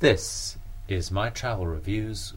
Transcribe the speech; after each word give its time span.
This 0.00 0.56
is 0.86 1.10
my 1.10 1.28
travel 1.28 1.66
reviews 1.66 2.34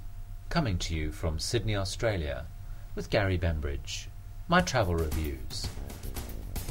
coming 0.49 0.79
to 0.79 0.95
you 0.95 1.11
from 1.11 1.37
Sydney, 1.37 1.75
Australia 1.75 2.47
with 2.95 3.11
Gary 3.11 3.37
Bembridge. 3.37 4.07
My 4.47 4.61
travel 4.61 4.95
reviews, 4.95 5.67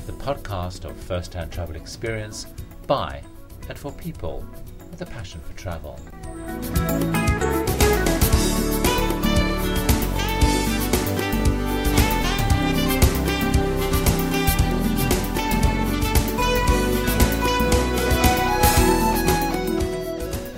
the 0.07 0.13
podcast 0.15 0.85
of 0.85 0.97
first 0.97 1.33
hand 1.33 1.53
travel 1.53 1.77
experience 1.77 2.49
by 2.89 3.23
and 3.69 3.79
for 3.79 3.93
people 3.93 4.45
with 4.91 5.01
a 5.01 5.07
passion 5.07 5.41
for 5.41 5.57
travel. 5.57 5.97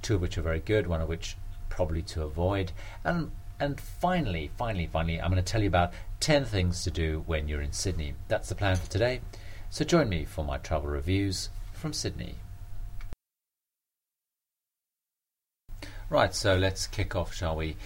two 0.02 0.14
of 0.14 0.20
which 0.20 0.38
are 0.38 0.42
very 0.42 0.60
good, 0.60 0.86
one 0.86 1.00
of 1.00 1.08
which 1.08 1.36
probably 1.68 2.02
to 2.02 2.22
avoid. 2.22 2.70
And 3.02 3.32
and 3.58 3.80
finally, 3.80 4.52
finally, 4.56 4.86
finally, 4.86 5.20
I'm 5.20 5.32
going 5.32 5.42
to 5.44 5.52
tell 5.52 5.62
you 5.62 5.68
about 5.68 5.92
10 6.20 6.44
things 6.44 6.84
to 6.84 6.92
do 6.92 7.24
when 7.26 7.48
you're 7.48 7.60
in 7.60 7.72
Sydney. 7.72 8.14
That's 8.28 8.48
the 8.48 8.54
plan 8.54 8.76
for 8.76 8.88
today. 8.88 9.20
So 9.68 9.84
join 9.84 10.08
me 10.08 10.24
for 10.24 10.44
my 10.44 10.58
travel 10.58 10.88
reviews 10.88 11.50
from 11.72 11.92
Sydney. 11.92 12.36
Right, 16.10 16.34
so 16.34 16.56
let's 16.56 16.88
kick 16.88 17.14
off, 17.14 17.32
shall 17.32 17.54
we? 17.54 17.76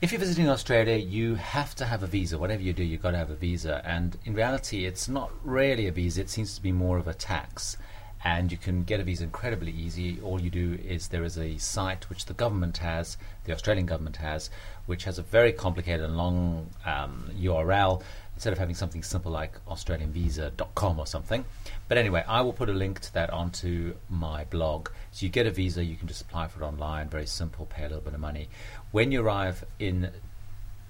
If 0.00 0.12
you're 0.12 0.20
visiting 0.20 0.48
Australia, 0.48 0.94
you 0.94 1.34
have 1.34 1.74
to 1.74 1.86
have 1.86 2.04
a 2.04 2.06
visa. 2.06 2.38
Whatever 2.38 2.62
you 2.62 2.72
do, 2.72 2.84
you've 2.84 3.02
got 3.02 3.10
to 3.10 3.16
have 3.16 3.30
a 3.30 3.34
visa. 3.34 3.82
And 3.84 4.16
in 4.24 4.34
reality, 4.34 4.84
it's 4.84 5.08
not 5.08 5.32
really 5.42 5.88
a 5.88 5.90
visa, 5.90 6.20
it 6.20 6.30
seems 6.30 6.54
to 6.54 6.62
be 6.62 6.70
more 6.70 6.98
of 6.98 7.08
a 7.08 7.14
tax. 7.14 7.76
And 8.22 8.52
you 8.52 8.58
can 8.58 8.84
get 8.84 9.00
a 9.00 9.02
visa 9.02 9.24
incredibly 9.24 9.72
easy. 9.72 10.20
All 10.20 10.40
you 10.40 10.50
do 10.50 10.78
is 10.84 11.08
there 11.08 11.24
is 11.24 11.36
a 11.36 11.58
site 11.58 12.08
which 12.08 12.26
the 12.26 12.34
government 12.34 12.78
has, 12.78 13.16
the 13.42 13.52
Australian 13.52 13.86
government 13.86 14.18
has, 14.18 14.50
which 14.86 15.02
has 15.02 15.18
a 15.18 15.22
very 15.22 15.50
complicated 15.50 16.04
and 16.04 16.16
long 16.16 16.70
um, 16.86 17.28
URL 17.36 18.02
instead 18.38 18.52
of 18.52 18.58
having 18.60 18.76
something 18.76 19.02
simple 19.02 19.32
like 19.32 19.52
australianvisa.com 19.66 21.00
or 21.00 21.08
something. 21.08 21.44
But 21.88 21.98
anyway, 21.98 22.22
I 22.28 22.40
will 22.42 22.52
put 22.52 22.68
a 22.68 22.72
link 22.72 23.00
to 23.00 23.14
that 23.14 23.30
onto 23.30 23.96
my 24.08 24.44
blog. 24.44 24.90
So 25.10 25.26
you 25.26 25.28
get 25.28 25.48
a 25.48 25.50
visa, 25.50 25.82
you 25.82 25.96
can 25.96 26.06
just 26.06 26.22
apply 26.22 26.46
for 26.46 26.62
it 26.62 26.64
online, 26.64 27.08
very 27.08 27.26
simple, 27.26 27.66
pay 27.66 27.82
a 27.82 27.88
little 27.88 28.00
bit 28.00 28.14
of 28.14 28.20
money. 28.20 28.48
When 28.92 29.10
you 29.10 29.22
arrive 29.22 29.64
in 29.80 30.12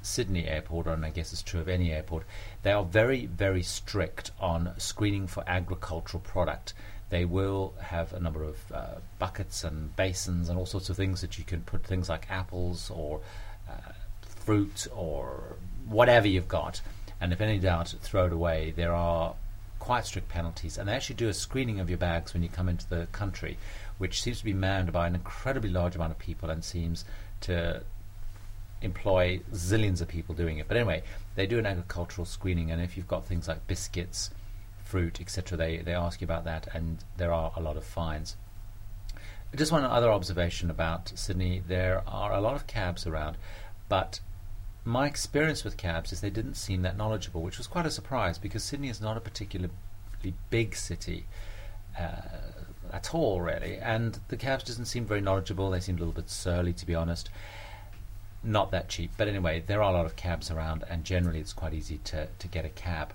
Sydney 0.03 0.47
airport, 0.47 0.89
and 0.89 1.07
I 1.07 1.09
guess 1.09 1.33
it's 1.33 1.43
true 1.43 1.59
of 1.59 1.71
any 1.71 1.91
airport, 1.91 2.25
they 2.65 2.73
are 2.73 2.85
very, 2.85 3.25
very 3.25 3.63
strict 3.63 4.31
on 4.39 4.75
screening 4.77 5.27
for 5.27 5.43
agricultural 5.47 6.21
product. 6.21 6.75
They 7.09 7.25
will 7.25 7.73
have 7.81 8.13
a 8.13 8.21
number 8.21 8.43
of 8.43 8.59
uh, 8.71 8.97
buckets 9.19 9.65
and 9.65 9.97
basins 9.97 10.51
and 10.51 10.59
all 10.59 10.67
sorts 10.67 10.91
of 10.91 10.99
things 10.99 11.23
that 11.23 11.39
you 11.39 11.45
can 11.45 11.63
put 11.63 11.83
things 11.83 12.11
like 12.11 12.31
apples 12.31 12.91
or 12.91 13.23
uh, 13.67 13.93
fruit 14.21 14.87
or 14.95 15.57
whatever 15.87 16.29
you've 16.29 16.47
got 16.47 16.83
and 17.21 17.33
if 17.33 17.41
any 17.41 17.59
doubt, 17.59 17.95
throw 18.01 18.27
it 18.27 18.33
away. 18.33 18.73
There 18.77 18.93
are 18.93 19.35
quite 19.79 20.07
strict 20.07 20.29
penalties, 20.29 20.79
and 20.79 20.89
they 20.89 20.93
actually 20.93 21.17
do 21.17 21.29
a 21.29 21.35
screening 21.35 21.81
of 21.81 21.89
your 21.89 21.99
bags 21.99 22.35
when 22.35 22.43
you 22.43 22.49
come 22.49 22.69
into 22.69 22.89
the 22.89 23.07
country, 23.13 23.59
which 23.99 24.23
seems 24.23 24.39
to 24.39 24.45
be 24.45 24.53
manned 24.53 24.93
by 24.93 25.07
an 25.07 25.15
incredibly 25.15 25.71
large 25.71 25.95
amount 25.97 26.13
of 26.13 26.19
people 26.19 26.51
and 26.51 26.65
seems 26.65 27.05
to 27.41 27.83
employ 28.83 29.41
zillions 29.53 30.01
of 30.01 30.09
people 30.09 30.35
doing 30.35 30.59
it. 30.59 30.69
But 30.69 30.77
anyway, 30.77 31.03
they 31.35 31.47
do 31.47 31.59
an 31.59 31.67
agricultural 31.67 32.25
screening, 32.25 32.71
and 32.71 32.83
if 32.83 32.97
you've 32.97 33.09
got 33.09 33.27
things 33.27 33.49
like 33.49 33.67
biscuits, 33.67 34.31
fruit, 34.85 35.21
etc., 35.21 35.57
they, 35.57 35.79
they 35.79 35.95
ask 35.95 36.21
you 36.21 36.25
about 36.25 36.45
that, 36.45 36.69
and 36.75 37.03
there 37.17 37.33
are 37.33 37.53
a 37.57 37.61
lot 37.61 37.77
of 37.77 37.85
fines. 37.85 38.37
Just 39.55 39.73
one 39.73 39.85
other 39.85 40.11
observation 40.11 40.71
about 40.71 41.11
Sydney 41.15 41.63
there 41.67 42.03
are 42.07 42.35
a 42.35 42.41
lot 42.41 42.55
of 42.55 42.67
cabs 42.67 43.07
around, 43.07 43.39
but 43.89 44.21
my 44.89 45.07
experience 45.07 45.65
with 45.65 45.77
cabs 45.77 46.13
is 46.13 46.23
they 46.23 46.31
didn't 46.31 46.55
seem 46.55 46.81
that 46.83 46.97
knowledgeable, 46.97 47.43
which 47.43 47.59
was 47.59 47.67
quite 47.67 47.85
a 47.85 47.91
surprise 47.91 48.39
because 48.39 48.65
Sydney 48.65 48.89
is 48.89 49.03
not 49.03 49.19
a 49.19 49.21
particularly 49.21 49.71
big 50.49 50.75
city 50.75 51.27
uh, 51.99 52.23
at 52.91 53.15
all, 53.15 53.43
really. 53.43 53.77
And 53.77 54.19
the 54.29 54.37
cabs 54.39 54.65
didn't 54.65 54.87
seem 54.87 55.05
very 55.05 55.21
knowledgeable. 55.21 55.71
They 55.71 55.81
seemed 55.81 55.99
a 55.99 56.03
little 56.03 56.15
bit 56.15 56.31
surly, 56.31 56.73
to 56.73 56.87
be 56.87 56.95
honest. 56.95 57.29
Not 58.43 58.71
that 58.71 58.89
cheap. 58.89 59.11
But 59.19 59.29
anyway, 59.29 59.63
there 59.67 59.83
are 59.83 59.93
a 59.93 59.95
lot 59.95 60.07
of 60.07 60.17
cabs 60.17 60.51
around, 60.51 60.85
and 60.89 61.05
generally 61.05 61.41
it's 61.41 61.53
quite 61.53 61.75
easy 61.75 61.99
to, 62.05 62.29
to 62.39 62.49
get 62.49 62.65
a 62.65 62.71
cab. 62.71 63.13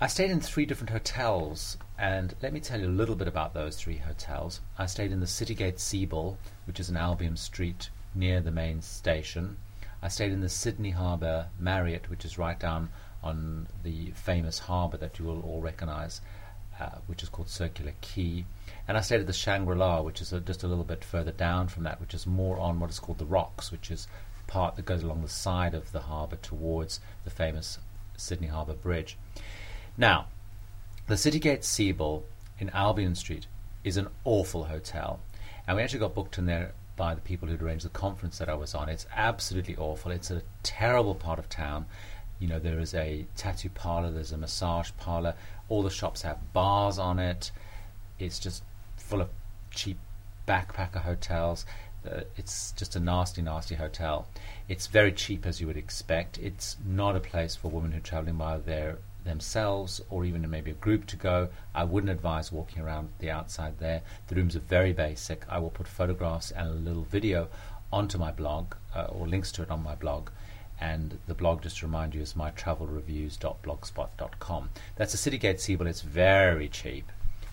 I 0.00 0.06
stayed 0.06 0.30
in 0.30 0.40
three 0.40 0.64
different 0.64 0.90
hotels, 0.90 1.76
and 1.98 2.34
let 2.40 2.54
me 2.54 2.60
tell 2.60 2.80
you 2.80 2.86
a 2.86 2.88
little 2.88 3.14
bit 3.14 3.28
about 3.28 3.52
those 3.52 3.76
three 3.76 3.98
hotels. 3.98 4.60
I 4.78 4.86
stayed 4.86 5.12
in 5.12 5.20
the 5.20 5.26
Citygate 5.26 5.78
Sebel, 5.78 6.38
which 6.64 6.80
is 6.80 6.88
an 6.88 6.96
Albion 6.96 7.36
Street 7.36 7.90
near 8.14 8.40
the 8.40 8.50
main 8.50 8.80
station. 8.80 9.58
I 10.04 10.08
stayed 10.08 10.32
in 10.32 10.40
the 10.40 10.48
Sydney 10.48 10.90
Harbour 10.90 11.46
Marriott, 11.60 12.10
which 12.10 12.24
is 12.24 12.36
right 12.36 12.58
down 12.58 12.88
on 13.22 13.68
the 13.84 14.10
famous 14.10 14.58
harbour 14.58 14.96
that 14.96 15.20
you 15.20 15.24
will 15.24 15.40
all 15.42 15.60
recognise, 15.60 16.20
uh, 16.80 16.98
which 17.06 17.22
is 17.22 17.28
called 17.28 17.48
Circular 17.48 17.92
Quay. 18.00 18.44
And 18.88 18.98
I 18.98 19.00
stayed 19.00 19.20
at 19.20 19.28
the 19.28 19.32
Shangri 19.32 19.76
La, 19.76 20.00
which 20.00 20.20
is 20.20 20.32
a, 20.32 20.40
just 20.40 20.64
a 20.64 20.66
little 20.66 20.82
bit 20.82 21.04
further 21.04 21.30
down 21.30 21.68
from 21.68 21.84
that, 21.84 22.00
which 22.00 22.14
is 22.14 22.26
more 22.26 22.58
on 22.58 22.80
what 22.80 22.90
is 22.90 22.98
called 22.98 23.18
the 23.18 23.24
Rocks, 23.24 23.70
which 23.70 23.92
is 23.92 24.08
part 24.48 24.74
that 24.74 24.84
goes 24.84 25.04
along 25.04 25.22
the 25.22 25.28
side 25.28 25.72
of 25.72 25.92
the 25.92 26.00
harbour 26.00 26.36
towards 26.36 26.98
the 27.22 27.30
famous 27.30 27.78
Sydney 28.16 28.48
Harbour 28.48 28.74
Bridge. 28.74 29.16
Now, 29.96 30.26
the 31.06 31.14
Citygate 31.14 31.62
Sebel 31.62 32.24
in 32.58 32.70
Albion 32.70 33.14
Street 33.14 33.46
is 33.84 33.96
an 33.96 34.08
awful 34.24 34.64
hotel, 34.64 35.20
and 35.66 35.76
we 35.76 35.82
actually 35.84 36.00
got 36.00 36.14
booked 36.14 36.38
in 36.38 36.46
there 36.46 36.72
by 36.96 37.14
the 37.14 37.20
people 37.20 37.48
who'd 37.48 37.62
arranged 37.62 37.84
the 37.84 37.90
conference 37.90 38.38
that 38.38 38.48
I 38.48 38.54
was 38.54 38.74
on. 38.74 38.88
It's 38.88 39.06
absolutely 39.14 39.76
awful. 39.76 40.12
It's 40.12 40.30
a 40.30 40.42
terrible 40.62 41.14
part 41.14 41.38
of 41.38 41.48
town. 41.48 41.86
You 42.38 42.48
know, 42.48 42.58
there 42.58 42.80
is 42.80 42.94
a 42.94 43.26
tattoo 43.36 43.70
parlor, 43.70 44.10
there's 44.10 44.32
a 44.32 44.36
massage 44.36 44.90
parlor, 44.98 45.34
all 45.68 45.82
the 45.82 45.90
shops 45.90 46.22
have 46.22 46.52
bars 46.52 46.98
on 46.98 47.18
it. 47.18 47.52
It's 48.18 48.38
just 48.38 48.62
full 48.96 49.20
of 49.20 49.28
cheap 49.70 49.98
backpacker 50.46 51.02
hotels. 51.02 51.64
Uh, 52.04 52.22
it's 52.36 52.72
just 52.72 52.96
a 52.96 53.00
nasty, 53.00 53.42
nasty 53.42 53.76
hotel. 53.76 54.26
It's 54.68 54.88
very 54.88 55.12
cheap, 55.12 55.46
as 55.46 55.60
you 55.60 55.68
would 55.68 55.76
expect. 55.76 56.36
It's 56.38 56.76
not 56.84 57.14
a 57.14 57.20
place 57.20 57.54
for 57.54 57.68
women 57.68 57.92
who 57.92 57.98
are 57.98 58.00
traveling 58.00 58.36
by 58.36 58.58
their 58.58 58.98
themselves 59.24 60.00
or 60.10 60.24
even 60.24 60.48
maybe 60.50 60.70
a 60.70 60.74
group 60.74 61.06
to 61.06 61.16
go. 61.16 61.48
I 61.74 61.84
wouldn't 61.84 62.10
advise 62.10 62.52
walking 62.52 62.82
around 62.82 63.08
the 63.18 63.30
outside 63.30 63.78
there. 63.78 64.02
The 64.28 64.34
rooms 64.34 64.54
are 64.56 64.60
very 64.60 64.92
basic. 64.92 65.44
I 65.48 65.58
will 65.58 65.70
put 65.70 65.88
photographs 65.88 66.50
and 66.50 66.68
a 66.68 66.72
little 66.72 67.04
video 67.04 67.48
onto 67.92 68.18
my 68.18 68.32
blog 68.32 68.74
uh, 68.94 69.04
or 69.04 69.26
links 69.28 69.52
to 69.52 69.62
it 69.62 69.70
on 69.70 69.82
my 69.82 69.94
blog. 69.94 70.28
And 70.80 71.18
the 71.26 71.34
blog, 71.34 71.62
just 71.62 71.78
to 71.78 71.86
remind 71.86 72.14
you, 72.14 72.20
is 72.22 72.34
mytravelreviews.blogspot.com. 72.34 74.70
That's 74.96 75.14
a 75.14 75.16
Citygate 75.16 75.60
Sebel. 75.60 75.86
It's 75.86 76.00
very 76.00 76.68
cheap. 76.68 77.12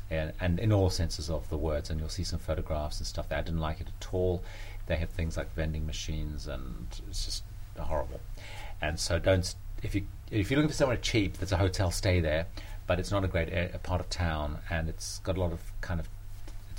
And, 0.10 0.34
and, 0.40 0.60
in 0.60 0.72
all 0.72 0.90
senses 0.90 1.30
of 1.30 1.48
the 1.50 1.58
words, 1.58 1.92
and 1.92 2.00
you'll 2.00 2.10
see 2.10 2.24
some 2.24 2.40
photographs 2.40 2.98
and 2.98 3.06
stuff 3.06 3.30
there. 3.30 3.38
I 3.38 3.44
didn't 3.44 3.60
like 3.60 3.80
it 3.80 3.90
at 4.02 4.08
all. 4.12 4.42
They 4.88 4.96
have 4.96 5.12
things 5.12 5.38
like 5.38 5.54
vending 5.54 5.86
machines, 5.86 6.48
and 6.48 6.88
it's 7.08 7.26
just 7.26 7.44
horrible. 7.78 8.20
And 8.82 9.00
so 9.00 9.20
don't 9.20 9.54
if 9.84 9.96
you 9.96 10.06
if 10.32 10.50
you're 10.50 10.58
looking 10.58 10.70
for 10.70 10.76
somewhere 10.76 10.98
cheap, 10.98 11.38
there's 11.38 11.52
a 11.52 11.58
hotel 11.58 11.92
stay 11.92 12.20
there, 12.20 12.46
but 12.88 13.00
it's 13.00 13.12
not 13.12 13.24
a 13.24 13.28
great 13.28 13.50
a 13.50 13.80
part 13.80 14.02
of 14.02 14.10
town, 14.10 14.60
and 14.70 14.90
it's 14.90 15.20
got 15.20 15.38
a 15.38 15.40
lot 15.40 15.52
of 15.52 15.60
kind 15.82 16.00
of 16.00 16.08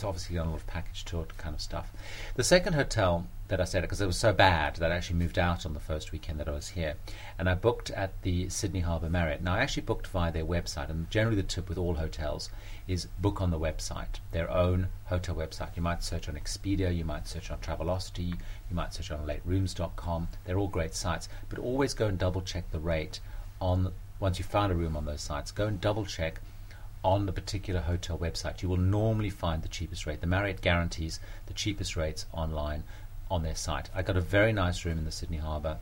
it's 0.01 0.05
obviously 0.07 0.37
done 0.37 0.47
a 0.47 0.51
lot 0.51 0.57
of 0.57 0.67
package 0.67 1.05
tour 1.05 1.27
kind 1.37 1.55
of 1.55 1.61
stuff. 1.61 1.93
The 2.35 2.43
second 2.43 2.73
hotel 2.73 3.27
that 3.49 3.61
I 3.61 3.65
stayed 3.65 3.81
at, 3.81 3.83
because 3.83 4.01
it 4.01 4.07
was 4.07 4.17
so 4.17 4.33
bad 4.33 4.77
that 4.77 4.91
I 4.91 4.97
actually 4.97 5.19
moved 5.19 5.39
out 5.39 5.67
on 5.67 5.75
the 5.75 5.81
first 5.81 6.11
weekend 6.11 6.41
that 6.41 6.49
I 6.49 6.53
was 6.53 6.69
here, 6.69 6.95
and 7.39 7.51
I 7.51 7.55
booked 7.55 7.91
at 7.91 8.23
the 8.23 8.49
Sydney 8.49 8.81
Harbour 8.81 9.11
Marriott. 9.11 9.43
Now, 9.43 9.57
I 9.57 9.59
actually 9.59 9.83
booked 9.83 10.07
via 10.07 10.33
their 10.33 10.47
website, 10.47 10.89
and 10.89 11.11
generally 11.11 11.37
the 11.37 11.43
tip 11.43 11.69
with 11.69 11.77
all 11.77 11.97
hotels 11.97 12.49
is 12.89 13.09
book 13.21 13.43
on 13.43 13.51
the 13.51 13.59
website, 13.59 14.21
their 14.33 14.51
own 14.51 14.89
hotel 15.05 15.35
website. 15.35 15.77
You 15.77 15.83
might 15.83 16.03
search 16.03 16.31
on 16.31 16.35
Expedia, 16.35 16.97
you 16.97 17.05
might 17.05 17.29
search 17.29 17.51
on 17.51 17.59
Travelocity, 17.59 18.29
you 18.29 18.75
might 18.75 18.95
search 18.95 19.11
on 19.11 19.27
laterooms.com. 19.27 20.29
They're 20.47 20.59
all 20.59 20.69
great 20.69 20.95
sites, 20.95 21.29
but 21.51 21.59
always 21.59 21.93
go 21.93 22.07
and 22.07 22.19
double 22.19 22.41
check 22.41 22.71
the 22.71 22.81
rate 22.81 23.21
on 23.61 23.93
once 24.19 24.39
you've 24.39 24.49
found 24.49 24.71
a 24.73 24.75
room 24.75 24.97
on 24.97 25.05
those 25.07 25.23
sites. 25.23 25.51
Go 25.51 25.67
and 25.67 25.81
double 25.81 26.05
check 26.05 26.41
on 27.03 27.27
the 27.27 27.33
particular 27.33 27.81
hotel 27.81 28.19
website, 28.19 28.63
you 28.63 28.69
will 28.69 28.77
normally 28.77 29.31
find 29.31 29.63
the 29.63 29.69
cheapest 29.69 30.07
rate. 30.07 30.21
The 30.21 30.27
Marriott 30.27 30.61
guarantees 30.61 31.19
the 31.47 31.55
cheapest 31.55 31.97
rates 31.97 32.27
online 32.33 32.85
on 33.31 33.43
their 33.43 33.55
site. 33.55 33.89
I 33.95 34.03
got 34.03 34.17
a 34.17 34.21
very 34.21 34.53
nice 34.53 34.85
room 34.85 34.99
in 34.99 35.05
the 35.05 35.13
Sydney 35.13 35.39
Harbour. 35.39 35.79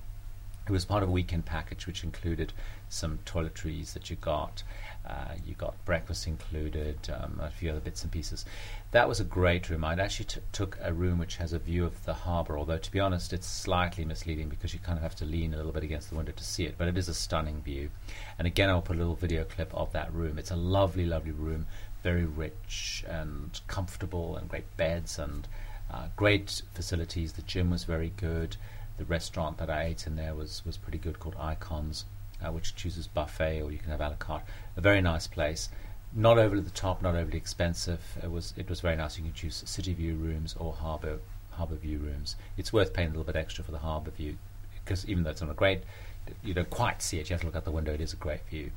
It 0.66 0.72
was 0.72 0.84
part 0.84 1.02
of 1.02 1.08
a 1.08 1.12
weekend 1.12 1.46
package 1.46 1.86
which 1.86 2.04
included 2.04 2.52
some 2.90 3.18
toiletries 3.24 3.94
that 3.94 4.10
you 4.10 4.16
got. 4.16 4.62
Uh, 5.08 5.34
you 5.46 5.54
got 5.54 5.82
breakfast 5.86 6.26
included, 6.26 6.98
um, 7.10 7.40
a 7.42 7.50
few 7.50 7.70
other 7.70 7.80
bits 7.80 8.02
and 8.02 8.12
pieces. 8.12 8.44
That 8.90 9.06
was 9.06 9.20
a 9.20 9.24
great 9.24 9.68
room. 9.68 9.84
I 9.84 9.92
actually 9.92 10.24
t- 10.24 10.40
took 10.50 10.78
a 10.80 10.94
room 10.94 11.18
which 11.18 11.36
has 11.36 11.52
a 11.52 11.58
view 11.58 11.84
of 11.84 12.02
the 12.06 12.14
harbour, 12.14 12.56
although 12.56 12.78
to 12.78 12.90
be 12.90 12.98
honest, 12.98 13.34
it's 13.34 13.46
slightly 13.46 14.02
misleading 14.02 14.48
because 14.48 14.72
you 14.72 14.80
kind 14.80 14.96
of 14.96 15.02
have 15.02 15.14
to 15.16 15.26
lean 15.26 15.52
a 15.52 15.58
little 15.58 15.72
bit 15.72 15.82
against 15.82 16.08
the 16.08 16.16
window 16.16 16.32
to 16.32 16.42
see 16.42 16.64
it. 16.64 16.76
But 16.78 16.88
it 16.88 16.96
is 16.96 17.06
a 17.06 17.12
stunning 17.12 17.60
view. 17.60 17.90
And 18.38 18.46
again, 18.46 18.70
I'll 18.70 18.80
put 18.80 18.96
a 18.96 18.98
little 18.98 19.14
video 19.14 19.44
clip 19.44 19.74
of 19.74 19.92
that 19.92 20.10
room. 20.10 20.38
It's 20.38 20.52
a 20.52 20.56
lovely, 20.56 21.04
lovely 21.04 21.32
room, 21.32 21.66
very 22.02 22.24
rich 22.24 23.04
and 23.06 23.60
comfortable, 23.66 24.36
and 24.36 24.48
great 24.48 24.74
beds 24.78 25.18
and 25.18 25.46
uh, 25.92 26.08
great 26.16 26.62
facilities. 26.72 27.34
The 27.34 27.42
gym 27.42 27.68
was 27.68 27.84
very 27.84 28.14
good. 28.16 28.56
The 28.96 29.04
restaurant 29.04 29.58
that 29.58 29.68
I 29.68 29.82
ate 29.82 30.06
in 30.06 30.16
there 30.16 30.34
was 30.34 30.64
was 30.64 30.78
pretty 30.78 30.98
good, 30.98 31.18
called 31.18 31.36
Icons 31.38 32.06
uh, 32.44 32.52
which 32.52 32.74
chooses 32.74 33.06
buffet 33.06 33.62
or 33.62 33.72
you 33.72 33.78
can 33.78 33.90
have 33.90 34.00
a 34.00 34.08
la 34.08 34.14
carte. 34.14 34.44
A 34.76 34.80
very 34.80 35.00
nice 35.00 35.26
place, 35.26 35.68
not 36.14 36.38
overly 36.38 36.62
the 36.62 36.70
top, 36.70 37.02
not 37.02 37.14
overly 37.14 37.36
expensive. 37.36 38.00
It 38.22 38.30
was 38.30 38.54
it 38.56 38.68
was 38.68 38.80
very 38.80 38.96
nice. 38.96 39.16
You 39.18 39.24
can 39.24 39.32
choose 39.32 39.62
city 39.66 39.94
view 39.94 40.14
rooms 40.14 40.54
or 40.58 40.72
harbour 40.72 41.18
harbour 41.52 41.76
view 41.76 41.98
rooms. 41.98 42.36
It's 42.56 42.72
worth 42.72 42.92
paying 42.92 43.08
a 43.08 43.10
little 43.10 43.24
bit 43.24 43.36
extra 43.36 43.64
for 43.64 43.72
the 43.72 43.78
harbour 43.78 44.10
view 44.10 44.36
because 44.84 45.06
even 45.06 45.22
though 45.22 45.30
it's 45.30 45.40
not 45.40 45.50
a 45.50 45.54
great, 45.54 45.82
you 46.42 46.54
don't 46.54 46.70
quite 46.70 47.02
see 47.02 47.18
it. 47.18 47.28
You 47.28 47.34
have 47.34 47.40
to 47.40 47.46
look 47.46 47.56
out 47.56 47.64
the 47.64 47.70
window. 47.70 47.92
It 47.92 48.00
is 48.00 48.12
a 48.12 48.16
great 48.16 48.46
view. 48.48 48.70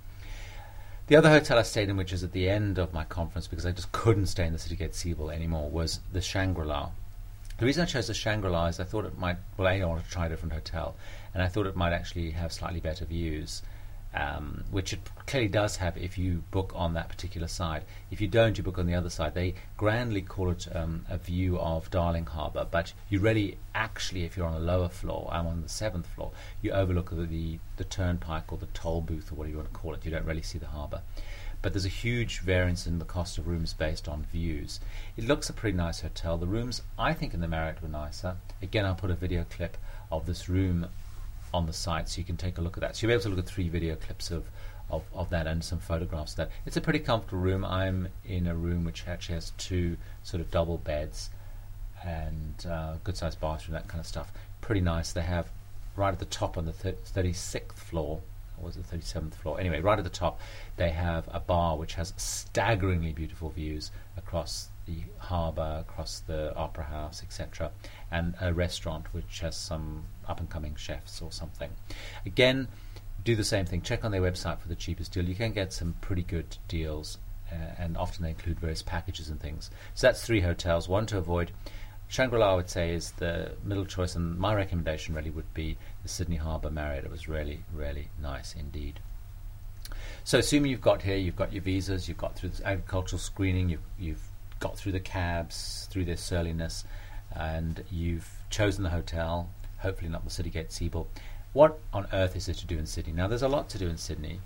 The 1.08 1.16
other 1.16 1.30
hotel 1.30 1.58
I 1.58 1.64
stayed 1.64 1.90
in, 1.90 1.98
which 1.98 2.14
is 2.14 2.24
at 2.24 2.32
the 2.32 2.50
end 2.50 2.78
of 2.78 2.94
my 2.94 3.04
conference 3.04 3.48
because 3.48 3.66
I 3.66 3.72
just 3.72 3.92
couldn't 3.92 4.28
stay 4.28 4.46
in 4.46 4.54
the 4.54 4.60
City 4.60 4.78
Citygate 4.78 4.94
Sebel 4.94 5.34
anymore, 5.34 5.70
was 5.70 6.00
the 6.14 6.22
Shangri 6.22 6.66
La. 6.66 6.92
The 7.58 7.66
reason 7.66 7.84
I 7.84 7.86
chose 7.86 8.08
the 8.08 8.14
Shangri 8.14 8.50
La 8.50 8.68
is 8.68 8.80
I 8.80 8.86
thought 8.86 9.06
it 9.06 9.18
might, 9.18 9.38
well, 9.58 9.68
I 9.68 9.84
wanted 9.84 10.06
to 10.06 10.10
try 10.10 10.28
a 10.28 10.30
different 10.30 10.54
hotel, 10.54 10.96
and 11.34 11.44
I 11.44 11.48
thought 11.48 11.66
it 11.66 11.76
might 11.76 11.94
actually 11.94 12.32
have 12.32 12.54
slightly 12.54 12.80
better 12.80 13.06
views, 13.06 13.62
um, 14.14 14.64
which 14.72 14.94
it 14.94 15.00
clearly 15.26 15.48
does 15.48 15.78
have 15.78 15.98
if 15.98 16.18
you 16.18 16.44
book 16.52 16.74
on 16.76 16.94
that 16.94 17.10
particular 17.10 17.48
side. 17.48 17.84
If 18.10 18.20
you 18.22 18.28
don't, 18.28 18.58
you 18.58 18.64
book 18.64 18.78
on 18.78 18.86
the 18.86 18.96
other 18.96 19.10
side. 19.10 19.34
They 19.34 19.56
grandly 19.78 20.22
call 20.22 20.50
it 20.52 20.68
um, 20.74 21.06
a 21.10 21.18
view 21.18 21.58
of 21.58 21.90
Darling 21.92 22.26
Harbour, 22.26 22.68
but 22.70 22.94
you 23.10 23.20
really, 23.20 23.58
actually, 23.74 24.26
if 24.26 24.36
you're 24.36 24.48
on 24.48 24.56
a 24.56 24.60
lower 24.60 24.90
floor, 24.90 25.30
I'm 25.32 25.48
on 25.48 25.62
the 25.62 25.70
seventh 25.70 26.08
floor, 26.08 26.32
you 26.62 26.72
overlook 26.72 27.10
the, 27.12 27.26
the, 27.26 27.60
the 27.78 27.84
turnpike 27.86 28.52
or 28.52 28.58
the 28.58 28.68
toll 28.68 29.02
booth 29.02 29.32
or 29.32 29.36
whatever 29.36 29.52
you 29.52 29.58
want 29.58 29.74
to 29.74 29.80
call 29.80 29.94
it. 29.94 30.06
You 30.06 30.12
don't 30.12 30.26
really 30.26 30.42
see 30.42 30.58
the 30.58 30.68
harbour 30.68 31.02
but 31.62 31.74
there's 31.74 31.86
a 31.86 31.90
huge 31.90 32.40
variance 32.40 32.88
in 32.88 32.98
the 33.00 33.06
cost 33.06 33.38
of 33.38 33.48
rooms 33.48 33.74
based 33.74 34.08
on 34.08 34.26
views. 34.32 34.80
It 35.16 35.26
looks 35.26 35.50
a 35.50 35.54
pretty 35.54 35.78
nice 35.78 36.02
hotel. 36.02 36.38
The 36.38 36.48
rooms, 36.48 36.82
I 36.98 37.14
think, 37.14 37.34
in 37.34 37.40
the 37.40 37.48
Marriott 37.48 37.82
were 37.82 37.88
nicer. 37.88 38.38
Again, 38.62 38.86
I'll 38.86 38.96
put 38.96 39.12
a 39.12 39.16
video 39.16 39.46
clip 39.50 39.78
of 40.12 40.26
this 40.26 40.50
room 40.50 40.88
on 41.54 41.66
the 41.66 41.74
site 41.74 42.10
so 42.10 42.20
you 42.20 42.26
can 42.26 42.38
take 42.38 42.58
a 42.58 42.62
look 42.62 42.78
at 42.78 42.82
that. 42.82 42.96
So 42.96 43.02
you'll 43.06 43.10
be 43.10 43.14
able 43.14 43.24
to 43.24 43.30
look 43.30 43.40
at 43.40 43.46
three 43.46 43.70
video 43.70 43.96
clips 43.96 44.32
of, 44.32 44.46
of, 44.90 45.04
of 45.14 45.30
that 45.30 45.48
and 45.48 45.64
some 45.64 45.80
photographs 45.80 46.34
of 46.34 46.38
that. 46.38 46.52
It's 46.66 46.78
a 46.78 46.82
pretty 46.82 47.00
comfortable 47.00 47.40
room. 47.40 47.66
I'm 47.66 48.08
in 48.26 48.48
a 48.48 48.56
room 48.56 48.84
which 48.84 49.08
actually 49.08 49.36
has 49.36 49.52
two 49.58 49.98
sort 50.24 50.42
of 50.42 50.52
double 50.52 50.78
beds 50.78 51.30
and 52.04 52.66
uh, 52.70 52.96
good 53.04 53.18
sized 53.18 53.40
bathroom, 53.40 53.74
that 53.74 53.88
kind 53.88 54.00
of 54.00 54.08
stuff. 54.08 54.32
Pretty 54.62 54.82
nice. 54.82 55.12
They 55.12 55.22
have 55.22 55.52
right 55.96 56.12
at 56.12 56.20
the 56.20 56.26
top 56.26 56.58
on 56.58 56.66
the 56.66 56.72
36th 56.72 57.74
floor 57.74 58.22
or 58.62 58.66
was 58.66 58.78
it 58.78 58.84
37th 58.84 59.34
floor? 59.34 59.60
Anyway, 59.60 59.80
right 59.80 59.98
at 59.98 60.04
the 60.04 60.10
top, 60.10 60.40
they 60.78 60.90
have 60.90 61.28
a 61.32 61.40
bar 61.40 61.78
which 61.78 61.96
has 61.96 62.14
staggeringly 62.18 63.12
beautiful 63.12 63.50
views 63.50 63.92
across 64.18 64.70
the 64.86 65.04
harbour, 65.18 65.84
across 65.88 66.20
the 66.20 66.56
opera 66.56 66.84
house, 66.84 67.22
etc., 67.24 67.72
and 68.12 68.36
a 68.42 68.54
restaurant 68.54 69.06
which 69.14 69.40
has 69.40 69.56
some 69.56 70.04
up 70.32 70.40
and 70.40 70.50
coming 70.50 70.76
chefs 70.76 71.22
or 71.22 71.32
something. 71.32 71.70
Again, 72.26 72.68
do 73.24 73.36
the 73.36 73.44
same 73.44 73.66
thing. 73.66 73.82
Check 73.82 74.04
on 74.04 74.12
their 74.12 74.22
website 74.22 74.60
for 74.60 74.68
the 74.68 74.76
cheapest 74.76 75.12
deal. 75.12 75.26
You 75.26 75.36
can 75.36 75.52
get 75.52 75.74
some 75.74 75.94
pretty 76.02 76.24
good 76.24 76.58
deals, 76.68 77.20
uh, 77.52 77.56
and 77.78 77.98
often 77.98 78.24
they 78.24 78.30
include 78.30 78.60
various 78.60 78.82
packages 78.82 79.30
and 79.30 79.40
things. 79.40 79.70
So 79.94 80.08
that's 80.08 80.26
three 80.26 80.42
hotels. 80.42 80.90
One 80.90 81.06
to 81.08 81.18
avoid. 81.18 81.52
Shangri-La, 82.08 82.52
I 82.52 82.56
would 82.56 82.70
say, 82.70 82.94
is 82.94 83.12
the 83.12 83.54
middle 83.64 83.86
choice, 83.86 84.16
and 84.16 84.38
my 84.38 84.54
recommendation 84.54 85.16
really 85.16 85.30
would 85.30 85.54
be 85.54 85.78
the 86.04 86.10
Sydney 86.10 86.36
Harbour 86.36 86.70
Marriott. 86.70 87.06
It 87.06 87.12
was 87.12 87.30
really, 87.30 87.64
really 87.74 88.10
nice 88.22 88.54
indeed. 88.54 89.00
So, 90.24 90.40
assuming 90.40 90.72
you've 90.72 90.82
got 90.82 91.02
here, 91.02 91.16
you've 91.16 91.38
got 91.38 91.54
your 91.54 91.62
visas, 91.62 92.08
you've 92.10 92.18
got 92.18 92.36
through 92.36 92.50
the 92.50 92.68
agricultural 92.68 93.20
screening, 93.20 93.70
you've, 93.70 93.86
you've 93.98 94.24
got 94.60 94.78
through 94.78 94.92
the 94.92 95.00
cabs, 95.00 95.88
through 95.90 96.06
their 96.06 96.18
surliness, 96.18 96.84
and 97.34 97.84
you've 97.90 98.30
chosen 98.50 98.84
the 98.84 98.90
hotel, 98.90 99.50
hopefully 99.82 100.10
not 100.10 100.24
the 100.24 100.32
city 100.32 100.50
gate 100.50 100.70
Sebel. 100.70 101.08
What 101.54 101.80
on 101.94 102.08
earth 102.14 102.36
is 102.36 102.46
there 102.46 102.56
to 102.56 102.66
do 102.66 102.78
in 102.78 102.86
Sydney? 102.86 103.14
Now, 103.14 103.28
there's 103.28 103.42
a 103.42 103.50
lot 103.50 103.70
to 103.70 103.78
do 103.78 103.88
in 103.88 103.98
Sydney, 103.98 104.40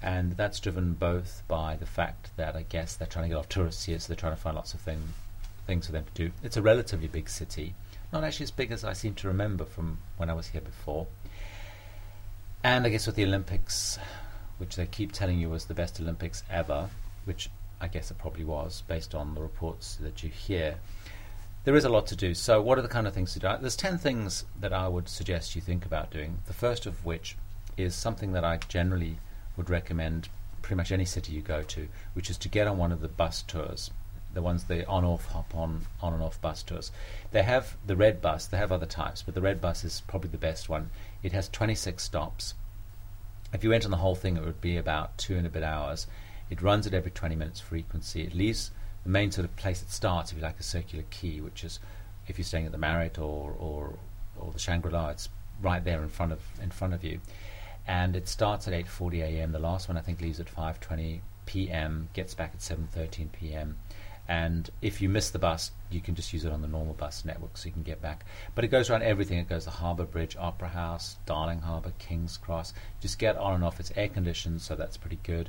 and 0.00 0.32
that's 0.32 0.60
driven 0.60 0.94
both 0.94 1.42
by 1.48 1.76
the 1.76 1.86
fact 1.86 2.30
that 2.36 2.54
I 2.54 2.62
guess 2.62 2.94
they're 2.94 3.08
trying 3.08 3.24
to 3.24 3.28
get 3.30 3.38
off 3.38 3.48
tourists 3.48 3.84
here, 3.84 3.98
so 3.98 4.08
they're 4.08 4.16
trying 4.16 4.34
to 4.34 4.40
find 4.40 4.54
lots 4.56 4.74
of 4.74 4.80
things 4.80 5.08
things 5.66 5.86
for 5.86 5.92
them 5.92 6.04
to 6.04 6.12
do. 6.12 6.32
It's 6.42 6.56
a 6.56 6.62
relatively 6.62 7.08
big 7.08 7.28
city, 7.28 7.74
not 8.12 8.24
actually 8.24 8.44
as 8.44 8.50
big 8.52 8.70
as 8.70 8.84
I 8.84 8.92
seem 8.92 9.14
to 9.14 9.28
remember 9.28 9.64
from 9.64 9.98
when 10.16 10.30
I 10.30 10.34
was 10.34 10.46
here 10.48 10.60
before. 10.60 11.08
And 12.62 12.86
I 12.86 12.88
guess 12.88 13.06
with 13.06 13.16
the 13.16 13.24
Olympics, 13.24 13.98
which 14.58 14.76
they 14.76 14.86
keep 14.86 15.12
telling 15.12 15.38
you 15.38 15.50
was 15.50 15.66
the 15.66 15.74
best 15.74 16.00
Olympics 16.00 16.42
ever, 16.50 16.88
which 17.24 17.50
I 17.80 17.88
guess 17.88 18.10
it 18.10 18.18
probably 18.18 18.44
was 18.44 18.82
based 18.88 19.14
on 19.14 19.34
the 19.34 19.40
reports 19.42 19.96
that 19.96 20.22
you 20.22 20.30
hear. 20.30 20.76
There 21.66 21.74
is 21.74 21.84
a 21.84 21.88
lot 21.88 22.06
to 22.06 22.14
do. 22.14 22.32
So, 22.32 22.62
what 22.62 22.78
are 22.78 22.82
the 22.82 22.86
kind 22.86 23.08
of 23.08 23.12
things 23.12 23.32
to 23.32 23.40
do? 23.40 23.48
There's 23.60 23.74
10 23.74 23.98
things 23.98 24.44
that 24.60 24.72
I 24.72 24.86
would 24.86 25.08
suggest 25.08 25.56
you 25.56 25.60
think 25.60 25.84
about 25.84 26.12
doing. 26.12 26.38
The 26.46 26.52
first 26.52 26.86
of 26.86 27.04
which 27.04 27.36
is 27.76 27.92
something 27.92 28.30
that 28.34 28.44
I 28.44 28.58
generally 28.68 29.18
would 29.56 29.68
recommend 29.68 30.28
pretty 30.62 30.76
much 30.76 30.92
any 30.92 31.04
city 31.04 31.32
you 31.32 31.40
go 31.40 31.64
to, 31.64 31.88
which 32.12 32.30
is 32.30 32.38
to 32.38 32.48
get 32.48 32.68
on 32.68 32.78
one 32.78 32.92
of 32.92 33.00
the 33.00 33.08
bus 33.08 33.42
tours 33.42 33.90
the 34.32 34.42
ones 34.42 34.64
the 34.64 34.86
on-off 34.86 35.26
hop 35.32 35.56
on 35.56 35.88
on 36.00 36.12
and 36.12 36.22
off 36.22 36.40
bus 36.40 36.62
tours. 36.62 36.92
They 37.32 37.42
have 37.42 37.76
the 37.84 37.96
red 37.96 38.22
bus. 38.22 38.46
They 38.46 38.58
have 38.58 38.70
other 38.70 38.86
types, 38.86 39.22
but 39.22 39.34
the 39.34 39.40
red 39.40 39.60
bus 39.60 39.82
is 39.82 40.02
probably 40.06 40.30
the 40.30 40.38
best 40.38 40.68
one. 40.68 40.90
It 41.24 41.32
has 41.32 41.48
26 41.48 42.00
stops. 42.00 42.54
If 43.52 43.64
you 43.64 43.70
went 43.70 43.84
on 43.84 43.90
the 43.90 43.96
whole 43.96 44.14
thing, 44.14 44.36
it 44.36 44.44
would 44.44 44.60
be 44.60 44.76
about 44.76 45.18
two 45.18 45.36
and 45.36 45.48
a 45.48 45.50
bit 45.50 45.64
hours. 45.64 46.06
It 46.48 46.62
runs 46.62 46.86
at 46.86 46.94
every 46.94 47.10
20 47.10 47.34
minutes 47.34 47.58
frequency. 47.58 48.22
It 48.22 48.36
leaves 48.36 48.70
the 49.06 49.12
main 49.12 49.30
sort 49.30 49.44
of 49.44 49.54
place 49.54 49.82
it 49.82 49.90
starts, 49.90 50.32
if 50.32 50.36
you 50.36 50.42
like, 50.42 50.58
a 50.58 50.64
circular 50.64 51.04
quay, 51.10 51.40
which 51.40 51.62
is 51.62 51.78
if 52.26 52.38
you're 52.38 52.44
staying 52.44 52.66
at 52.66 52.72
the 52.72 52.78
Marriott 52.78 53.18
or 53.18 53.54
or, 53.56 53.94
or 54.36 54.52
the 54.52 54.58
Shangri-La, 54.58 55.10
it's 55.10 55.28
right 55.62 55.82
there 55.84 56.02
in 56.02 56.08
front 56.08 56.32
of 56.32 56.40
in 56.60 56.70
front 56.70 56.92
of 56.92 57.04
you. 57.04 57.20
And 57.86 58.16
it 58.16 58.26
starts 58.26 58.66
at 58.66 58.74
8:40 58.74 59.22
a.m. 59.22 59.52
The 59.52 59.60
last 59.60 59.88
one 59.88 59.96
I 59.96 60.00
think 60.00 60.20
leaves 60.20 60.40
at 60.40 60.52
5:20 60.52 61.20
p.m. 61.46 62.08
Gets 62.14 62.34
back 62.34 62.50
at 62.54 62.58
7:13 62.58 63.30
p.m. 63.30 63.76
And 64.28 64.68
if 64.82 65.00
you 65.00 65.08
miss 65.08 65.30
the 65.30 65.38
bus, 65.38 65.70
you 65.88 66.00
can 66.00 66.16
just 66.16 66.32
use 66.32 66.44
it 66.44 66.50
on 66.50 66.60
the 66.60 66.66
normal 66.66 66.94
bus 66.94 67.24
network 67.24 67.56
so 67.56 67.66
you 67.66 67.72
can 67.72 67.84
get 67.84 68.02
back. 68.02 68.24
But 68.56 68.64
it 68.64 68.68
goes 68.68 68.90
around 68.90 69.04
everything. 69.04 69.38
It 69.38 69.48
goes 69.48 69.64
to 69.64 69.70
Harbour 69.70 70.04
Bridge, 70.04 70.34
Opera 70.36 70.70
House, 70.70 71.16
Darling 71.26 71.60
Harbour, 71.60 71.92
King's 72.00 72.36
Cross. 72.36 72.74
Just 73.00 73.20
get 73.20 73.36
on 73.36 73.54
and 73.54 73.62
off. 73.62 73.78
It's 73.78 73.92
air 73.94 74.08
conditioned, 74.08 74.62
so 74.62 74.74
that's 74.74 74.96
pretty 74.96 75.20
good. 75.22 75.48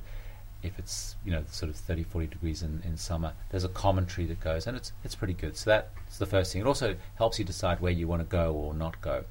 If 0.64 0.80
it's 0.80 1.16
you 1.24 1.32
know 1.32 1.44
sort 1.50 1.70
of 1.70 1.76
30, 1.76 2.04
40 2.04 2.28
degrees 2.28 2.64
in, 2.64 2.82
in 2.86 2.98
summer, 2.98 3.34
there's 3.50 3.64
a 3.64 3.70
commentary 3.70 4.26
that 4.28 4.40
goes, 4.40 4.68
and 4.68 4.76
it's 4.76 4.92
it's 5.04 5.16
pretty 5.16 5.34
good. 5.34 5.56
So 5.56 5.70
that's 5.70 6.18
the 6.18 6.26
first 6.26 6.54
thing. 6.54 6.62
It 6.62 6.68
also 6.68 6.96
helps 7.16 7.40
you 7.40 7.46
decide 7.46 7.80
where 7.80 7.92
you 7.92 8.08
want 8.08 8.22
to 8.22 8.28
go 8.28 8.54
or 8.54 8.74
not 8.74 9.00
go. 9.02 9.26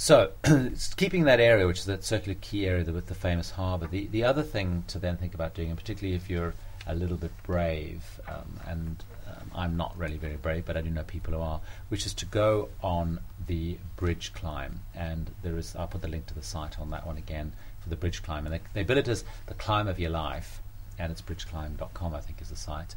So, 0.00 0.30
keeping 0.96 1.24
that 1.24 1.40
area, 1.40 1.66
which 1.66 1.80
is 1.80 1.86
that 1.86 2.04
circular 2.04 2.38
Quay 2.40 2.66
area 2.66 2.84
with 2.84 3.06
the 3.06 3.16
famous 3.16 3.50
harbour, 3.50 3.88
the, 3.88 4.06
the 4.06 4.22
other 4.22 4.44
thing 4.44 4.84
to 4.86 4.98
then 5.00 5.16
think 5.16 5.34
about 5.34 5.54
doing, 5.54 5.70
and 5.70 5.76
particularly 5.76 6.14
if 6.14 6.30
you're 6.30 6.54
a 6.86 6.94
little 6.94 7.16
bit 7.16 7.32
brave, 7.42 8.20
um, 8.28 8.60
and 8.68 9.04
um, 9.26 9.50
I'm 9.56 9.76
not 9.76 9.98
really 9.98 10.16
very 10.16 10.36
brave, 10.36 10.64
but 10.66 10.76
I 10.76 10.82
do 10.82 10.90
know 10.90 11.02
people 11.02 11.34
who 11.34 11.40
are, 11.40 11.60
which 11.88 12.06
is 12.06 12.14
to 12.14 12.26
go 12.26 12.68
on 12.80 13.18
the 13.48 13.76
bridge 13.96 14.32
climb. 14.34 14.80
And 14.94 15.32
there 15.42 15.58
is, 15.58 15.74
I'll 15.74 15.88
put 15.88 16.02
the 16.02 16.08
link 16.08 16.26
to 16.26 16.34
the 16.34 16.44
site 16.44 16.78
on 16.78 16.90
that 16.90 17.04
one 17.04 17.16
again 17.16 17.52
for 17.80 17.88
the 17.88 17.96
bridge 17.96 18.22
climb. 18.22 18.46
And 18.46 18.54
they, 18.54 18.60
they 18.74 18.82
bill 18.82 18.98
it 18.98 19.08
as 19.08 19.24
the 19.46 19.54
climb 19.54 19.88
of 19.88 19.98
your 19.98 20.10
life, 20.10 20.62
and 20.98 21.12
it's 21.12 21.22
bridgeclimb.com, 21.22 22.14
I 22.14 22.20
think, 22.20 22.40
is 22.42 22.50
the 22.50 22.56
site. 22.56 22.94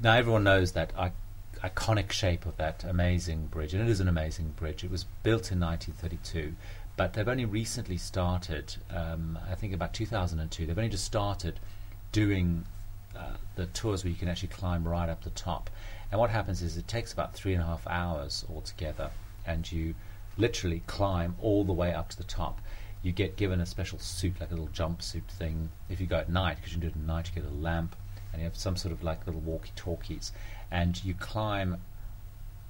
now 0.00 0.14
everyone 0.14 0.44
knows 0.44 0.72
that 0.72 0.92
I, 0.96 1.12
iconic 1.62 2.12
shape 2.12 2.46
of 2.46 2.56
that 2.56 2.84
amazing 2.84 3.46
bridge, 3.46 3.74
and 3.74 3.82
it 3.82 3.90
is 3.90 4.00
an 4.00 4.08
amazing 4.08 4.54
bridge. 4.56 4.84
It 4.84 4.90
was 4.90 5.04
built 5.22 5.50
in 5.50 5.60
1932, 5.60 6.54
but 6.96 7.12
they've 7.12 7.28
only 7.28 7.44
recently 7.44 7.96
started. 7.96 8.76
Um, 8.90 9.38
I 9.50 9.54
think 9.54 9.74
about 9.74 9.94
2002. 9.94 10.66
They've 10.66 10.78
only 10.78 10.90
just 10.90 11.04
started 11.04 11.58
doing 12.12 12.64
uh, 13.16 13.36
the 13.56 13.66
tours 13.66 14.04
where 14.04 14.10
you 14.10 14.16
can 14.16 14.28
actually 14.28 14.48
climb 14.48 14.86
right 14.86 15.08
up 15.08 15.24
the 15.24 15.30
top. 15.30 15.70
And 16.10 16.20
what 16.20 16.30
happens 16.30 16.62
is 16.62 16.76
it 16.76 16.88
takes 16.88 17.12
about 17.12 17.34
three 17.34 17.54
and 17.54 17.62
a 17.62 17.66
half 17.66 17.86
hours 17.86 18.44
altogether, 18.48 19.10
and 19.46 19.70
you 19.70 19.94
literally 20.36 20.82
climb 20.86 21.34
all 21.40 21.64
the 21.64 21.72
way 21.72 21.92
up 21.92 22.08
to 22.10 22.16
the 22.16 22.24
top. 22.24 22.60
You 23.02 23.12
get 23.12 23.36
given 23.36 23.60
a 23.60 23.66
special 23.66 23.98
suit, 23.98 24.40
like 24.40 24.50
a 24.50 24.54
little 24.54 24.68
jumpsuit 24.68 25.28
thing. 25.28 25.70
If 25.88 26.00
you 26.00 26.06
go 26.06 26.16
at 26.16 26.28
night, 26.28 26.56
because 26.56 26.74
you 26.74 26.80
do 26.80 26.88
it 26.88 26.96
at 26.96 27.00
night, 27.00 27.30
you 27.34 27.42
get 27.42 27.50
a 27.50 27.54
lamp, 27.54 27.94
and 28.32 28.42
you 28.42 28.44
have 28.44 28.56
some 28.56 28.76
sort 28.76 28.92
of 28.92 29.02
like 29.02 29.26
little 29.26 29.40
walkie-talkies, 29.40 30.32
and 30.70 31.02
you 31.04 31.14
climb 31.14 31.78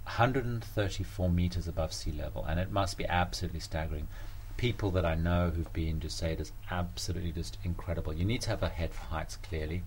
134 0.04 1.28
meters 1.28 1.66
above 1.66 1.92
sea 1.92 2.12
level, 2.12 2.44
and 2.44 2.60
it 2.60 2.70
must 2.70 2.98
be 2.98 3.06
absolutely 3.06 3.60
staggering. 3.60 4.08
People 4.56 4.90
that 4.92 5.04
I 5.06 5.14
know 5.14 5.50
who've 5.50 5.72
been 5.72 6.00
just 6.00 6.18
say 6.18 6.32
it 6.32 6.40
is 6.40 6.52
absolutely 6.70 7.32
just 7.32 7.58
incredible. 7.64 8.12
You 8.12 8.24
need 8.24 8.42
to 8.42 8.50
have 8.50 8.62
a 8.62 8.68
head 8.68 8.92
for 8.92 9.04
heights, 9.04 9.36
clearly, 9.36 9.82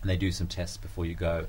and 0.00 0.10
they 0.10 0.16
do 0.16 0.32
some 0.32 0.48
tests 0.48 0.76
before 0.76 1.06
you 1.06 1.14
go 1.14 1.46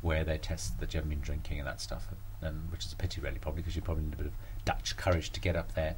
where 0.00 0.24
they 0.24 0.38
test 0.38 0.78
that 0.80 0.92
you 0.92 0.98
haven't 0.98 1.10
been 1.10 1.20
drinking 1.20 1.58
and 1.58 1.66
that 1.66 1.80
stuff, 1.80 2.08
and 2.42 2.70
which 2.70 2.84
is 2.84 2.92
a 2.92 2.96
pity, 2.96 3.20
really, 3.20 3.38
probably 3.38 3.62
because 3.62 3.76
you 3.76 3.82
probably 3.82 4.04
need 4.04 4.14
a 4.14 4.16
bit 4.16 4.26
of 4.26 4.32
Dutch 4.64 4.96
courage 4.96 5.30
to 5.30 5.40
get 5.40 5.56
up 5.56 5.74
there. 5.74 5.96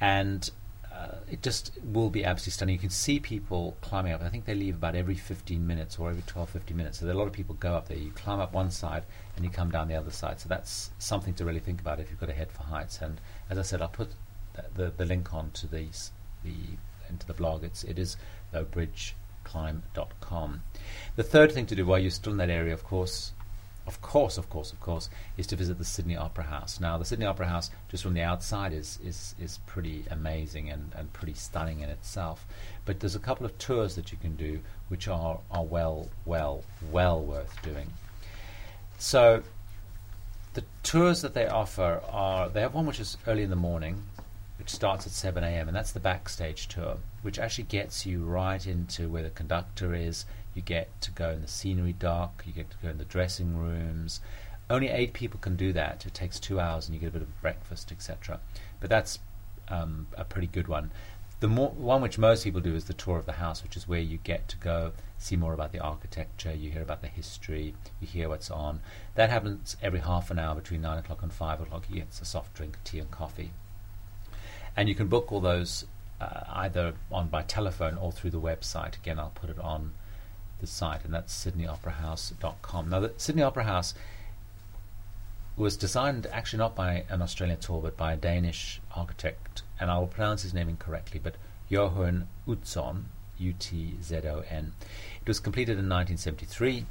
And 0.00 0.50
uh, 0.94 1.16
it 1.28 1.42
just 1.42 1.72
will 1.82 2.10
be 2.10 2.24
absolutely 2.24 2.52
stunning. 2.52 2.74
You 2.74 2.78
can 2.78 2.90
see 2.90 3.18
people 3.18 3.76
climbing 3.80 4.12
up. 4.12 4.22
I 4.22 4.28
think 4.28 4.44
they 4.44 4.54
leave 4.54 4.76
about 4.76 4.94
every 4.94 5.16
15 5.16 5.66
minutes 5.66 5.98
or 5.98 6.10
every 6.10 6.22
12, 6.26 6.50
15 6.50 6.76
minutes. 6.76 6.98
So 6.98 7.06
there 7.06 7.14
are 7.14 7.16
a 7.16 7.18
lot 7.18 7.26
of 7.26 7.32
people 7.32 7.56
go 7.56 7.74
up 7.74 7.88
there. 7.88 7.96
You 7.96 8.12
climb 8.12 8.38
up 8.38 8.52
one 8.52 8.70
side 8.70 9.02
and 9.34 9.44
you 9.44 9.50
come 9.50 9.70
down 9.70 9.88
the 9.88 9.96
other 9.96 10.12
side. 10.12 10.40
So 10.40 10.48
that's 10.48 10.90
something 10.98 11.34
to 11.34 11.44
really 11.44 11.60
think 11.60 11.80
about 11.80 11.98
if 11.98 12.10
you've 12.10 12.20
got 12.20 12.30
a 12.30 12.34
head 12.34 12.52
for 12.52 12.62
heights. 12.62 13.00
And 13.00 13.20
as 13.50 13.58
I 13.58 13.62
said, 13.62 13.82
I'll 13.82 13.88
put 13.88 14.10
the, 14.74 14.92
the 14.96 15.04
link 15.04 15.34
on 15.34 15.50
to 15.52 15.66
these, 15.66 16.12
the 16.44 16.54
into 17.08 17.26
the 17.26 17.34
blog. 17.34 17.64
It's 17.64 17.84
it 17.84 17.98
is 17.98 18.16
Bridge 18.70 19.16
climb.com. 19.42 20.62
The 21.16 21.22
third 21.22 21.52
thing 21.52 21.66
to 21.66 21.74
do 21.74 21.84
while 21.84 21.98
you're 21.98 22.10
still 22.10 22.32
in 22.32 22.38
that 22.38 22.50
area, 22.50 22.72
of 22.72 22.84
course, 22.84 23.32
of 23.86 24.00
course, 24.00 24.38
of 24.38 24.48
course, 24.48 24.72
of 24.72 24.80
course, 24.80 25.10
is 25.36 25.46
to 25.48 25.56
visit 25.56 25.78
the 25.78 25.84
Sydney 25.84 26.16
Opera 26.16 26.44
House. 26.44 26.80
Now, 26.80 26.96
the 26.96 27.04
Sydney 27.04 27.26
Opera 27.26 27.46
House, 27.46 27.70
just 27.88 28.02
from 28.02 28.14
the 28.14 28.22
outside, 28.22 28.72
is 28.72 28.98
is, 29.04 29.34
is 29.38 29.58
pretty 29.66 30.04
amazing 30.10 30.70
and, 30.70 30.92
and 30.96 31.12
pretty 31.12 31.34
stunning 31.34 31.80
in 31.80 31.90
itself. 31.90 32.46
But 32.84 33.00
there's 33.00 33.14
a 33.14 33.20
couple 33.20 33.44
of 33.44 33.56
tours 33.58 33.94
that 33.96 34.10
you 34.10 34.18
can 34.18 34.36
do 34.36 34.60
which 34.88 35.08
are, 35.08 35.40
are 35.50 35.64
well, 35.64 36.08
well, 36.24 36.64
well 36.90 37.20
worth 37.20 37.60
doing. 37.62 37.90
So, 38.98 39.42
the 40.54 40.64
tours 40.82 41.20
that 41.22 41.34
they 41.34 41.46
offer 41.46 42.00
are 42.10 42.48
they 42.48 42.60
have 42.60 42.74
one 42.74 42.86
which 42.86 43.00
is 43.00 43.18
early 43.26 43.42
in 43.42 43.50
the 43.50 43.56
morning, 43.56 44.02
which 44.58 44.70
starts 44.70 45.06
at 45.06 45.12
7 45.12 45.44
a.m., 45.44 45.68
and 45.68 45.76
that's 45.76 45.92
the 45.92 46.00
backstage 46.00 46.68
tour, 46.68 46.96
which 47.22 47.38
actually 47.38 47.64
gets 47.64 48.06
you 48.06 48.24
right 48.24 48.66
into 48.66 49.08
where 49.08 49.22
the 49.22 49.30
conductor 49.30 49.94
is. 49.94 50.24
You 50.54 50.62
get 50.62 50.88
to 51.02 51.10
go 51.10 51.30
in 51.30 51.42
the 51.42 51.48
scenery 51.48 51.92
dock, 51.92 52.44
you 52.46 52.52
get 52.52 52.70
to 52.70 52.76
go 52.82 52.88
in 52.88 52.98
the 52.98 53.04
dressing 53.04 53.56
rooms. 53.56 54.20
Only 54.70 54.88
eight 54.88 55.12
people 55.12 55.38
can 55.40 55.56
do 55.56 55.72
that. 55.72 56.06
It 56.06 56.14
takes 56.14 56.40
two 56.40 56.58
hours, 56.58 56.86
and 56.86 56.94
you 56.94 57.00
get 57.00 57.08
a 57.08 57.12
bit 57.12 57.22
of 57.22 57.42
breakfast, 57.42 57.92
etc. 57.92 58.40
But 58.80 58.88
that's 58.88 59.18
um, 59.68 60.06
a 60.16 60.24
pretty 60.24 60.46
good 60.46 60.68
one. 60.68 60.90
The 61.40 61.48
more, 61.48 61.70
one 61.70 62.00
which 62.00 62.16
most 62.16 62.44
people 62.44 62.60
do 62.60 62.74
is 62.74 62.84
the 62.84 62.94
tour 62.94 63.18
of 63.18 63.26
the 63.26 63.32
house, 63.32 63.62
which 63.62 63.76
is 63.76 63.86
where 63.86 64.00
you 64.00 64.18
get 64.18 64.48
to 64.48 64.56
go 64.56 64.92
see 65.18 65.36
more 65.36 65.52
about 65.52 65.72
the 65.72 65.80
architecture, 65.80 66.54
you 66.54 66.70
hear 66.70 66.82
about 66.82 67.02
the 67.02 67.08
history, 67.08 67.74
you 68.00 68.06
hear 68.06 68.28
what's 68.28 68.50
on. 68.50 68.80
That 69.14 69.30
happens 69.30 69.76
every 69.82 70.00
half 70.00 70.30
an 70.30 70.38
hour 70.38 70.54
between 70.54 70.80
9 70.82 70.98
o'clock 70.98 71.22
and 71.22 71.32
5 71.32 71.60
o'clock. 71.62 71.84
You 71.88 71.96
get 71.96 72.18
a 72.20 72.24
soft 72.24 72.54
drink, 72.54 72.78
tea, 72.84 72.98
and 72.98 73.10
coffee. 73.10 73.52
And 74.76 74.88
you 74.88 74.94
can 74.94 75.08
book 75.08 75.32
all 75.32 75.40
those 75.40 75.84
uh, 76.20 76.44
either 76.48 76.94
on 77.10 77.28
by 77.28 77.42
telephone 77.42 77.96
or 77.96 78.12
through 78.12 78.30
the 78.30 78.40
website. 78.40 78.96
Again, 78.96 79.18
I'll 79.18 79.30
put 79.34 79.50
it 79.50 79.58
on 79.58 79.92
the 80.64 80.70
site, 80.70 81.04
and 81.04 81.12
that's 81.12 81.44
sydneyoperahouse.com. 81.44 82.88
Now, 82.88 83.00
the 83.00 83.12
Sydney 83.16 83.42
Opera 83.42 83.64
House 83.64 83.94
was 85.56 85.76
designed 85.76 86.26
actually 86.32 86.58
not 86.58 86.74
by 86.74 87.04
an 87.08 87.22
Australian 87.22 87.60
tour, 87.60 87.80
but 87.80 87.96
by 87.96 88.12
a 88.12 88.16
Danish 88.16 88.80
architect, 88.94 89.62
and 89.78 89.90
I 89.90 89.98
will 89.98 90.06
pronounce 90.06 90.42
his 90.42 90.54
name 90.54 90.68
incorrectly, 90.68 91.20
but 91.22 91.36
Johan 91.68 92.28
Utzon, 92.46 93.04
U-T-Z-O-N. 93.38 94.72
It 95.20 95.28
was 95.28 95.40
completed 95.40 95.72
in 95.72 95.88
1973, 95.88 96.86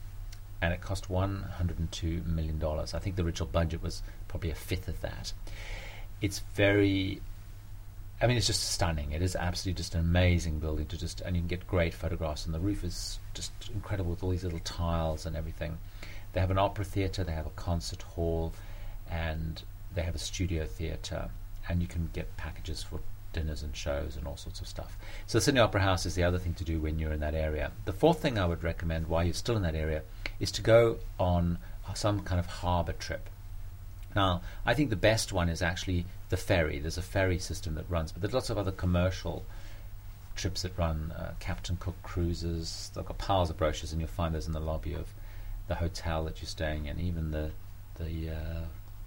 and 0.62 0.74
it 0.74 0.82
cost 0.82 1.10
102 1.10 2.24
million 2.26 2.58
dollars. 2.58 2.94
I 2.94 3.00
think 3.00 3.18
the 3.18 3.24
original 3.24 3.50
budget 3.50 3.84
was 3.84 4.02
probably 4.28 4.52
a 4.52 4.56
fifth 4.56 4.88
of 4.88 5.02
that. 5.02 5.34
It's 6.22 6.40
very 6.56 7.22
I 8.22 8.28
mean, 8.28 8.38
it's 8.38 8.48
just 8.48 8.72
stunning. 8.72 9.12
It 9.12 9.22
is 9.22 9.36
absolutely 9.36 9.78
just 9.78 9.96
an 9.96 10.02
amazing 10.02 10.60
building 10.60 10.86
to 10.88 10.98
just, 10.98 11.22
and 11.22 11.36
you 11.36 11.42
can 11.42 11.48
get 11.48 11.68
great 11.68 11.94
photographs. 11.94 12.46
And 12.46 12.54
the 12.54 12.60
roof 12.60 12.84
is 12.84 13.20
just 13.34 13.52
incredible 13.74 14.12
with 14.12 14.24
all 14.24 14.30
these 14.30 14.44
little 14.44 14.60
tiles 14.60 15.26
and 15.26 15.36
everything. 15.36 15.78
They 16.32 16.40
have 16.40 16.52
an 16.52 16.58
opera 16.58 16.86
theatre, 16.86 17.24
they 17.24 17.34
have 17.34 17.46
a 17.46 17.52
concert 17.52 18.02
hall, 18.02 18.54
and 19.10 19.62
they 19.94 20.04
have 20.04 20.16
a 20.16 20.20
studio 20.20 20.66
theatre. 20.66 21.30
And 21.68 21.82
you 21.82 21.88
can 21.88 22.10
get 22.14 22.36
packages 22.38 22.82
for 22.82 23.00
dinners 23.34 23.64
and 23.64 23.76
shows 23.76 24.16
and 24.16 24.28
all 24.28 24.38
sorts 24.38 24.62
of 24.62 24.68
stuff. 24.68 24.98
So 25.28 25.40
Sydney 25.40 25.60
Opera 25.60 25.82
House 25.82 26.06
is 26.06 26.16
the 26.16 26.24
other 26.24 26.38
thing 26.40 26.54
to 26.56 26.64
do 26.64 26.80
when 26.80 27.00
you're 27.00 27.14
in 27.14 27.20
that 27.22 27.36
area. 27.36 27.72
The 27.86 27.94
fourth 27.94 28.22
thing 28.22 28.38
I 28.38 28.46
would 28.46 28.64
recommend 28.64 29.08
while 29.08 29.24
you're 29.24 29.34
still 29.34 29.58
in 29.58 29.64
that 29.64 29.76
area 29.76 30.04
is 30.40 30.52
to 30.52 30.62
go 30.62 31.00
on 31.20 31.58
some 31.94 32.22
kind 32.22 32.40
of 32.40 32.46
harbour 32.46 32.94
trip. 32.94 33.30
Now, 34.16 34.42
I 34.66 34.76
think 34.76 34.92
the 34.92 34.96
best 34.96 35.34
one 35.34 35.50
is 35.50 35.62
actually 35.62 36.06
the 36.34 36.38
ferry. 36.38 36.80
There's 36.80 36.98
a 36.98 37.04
ferry 37.04 37.38
system 37.38 37.76
that 37.76 37.88
runs, 37.88 38.12
but 38.12 38.20
there's 38.20 38.34
lots 38.34 38.50
of 38.50 38.58
other 38.58 38.72
commercial 38.72 39.46
trips 40.36 40.64
that 40.64 40.76
run 40.76 41.14
uh, 41.16 41.34
Captain 41.40 41.78
Cook 41.80 41.94
cruises. 42.02 42.90
They've 42.96 43.06
got 43.06 43.20
piles 43.20 43.52
of 43.52 43.58
brochures, 43.58 43.92
and 43.92 44.02
you'll 44.02 44.10
find 44.10 44.34
those 44.34 44.48
in 44.48 44.54
the 44.54 44.60
lobby 44.60 44.96
of 44.96 45.14
the 45.68 45.76
hotel 45.76 46.24
that 46.24 46.42
you're 46.42 46.50
staying 46.50 46.88
in. 46.88 47.00
Even 47.00 47.30
the 47.30 47.52
the 48.00 48.32
uh, 48.32 48.62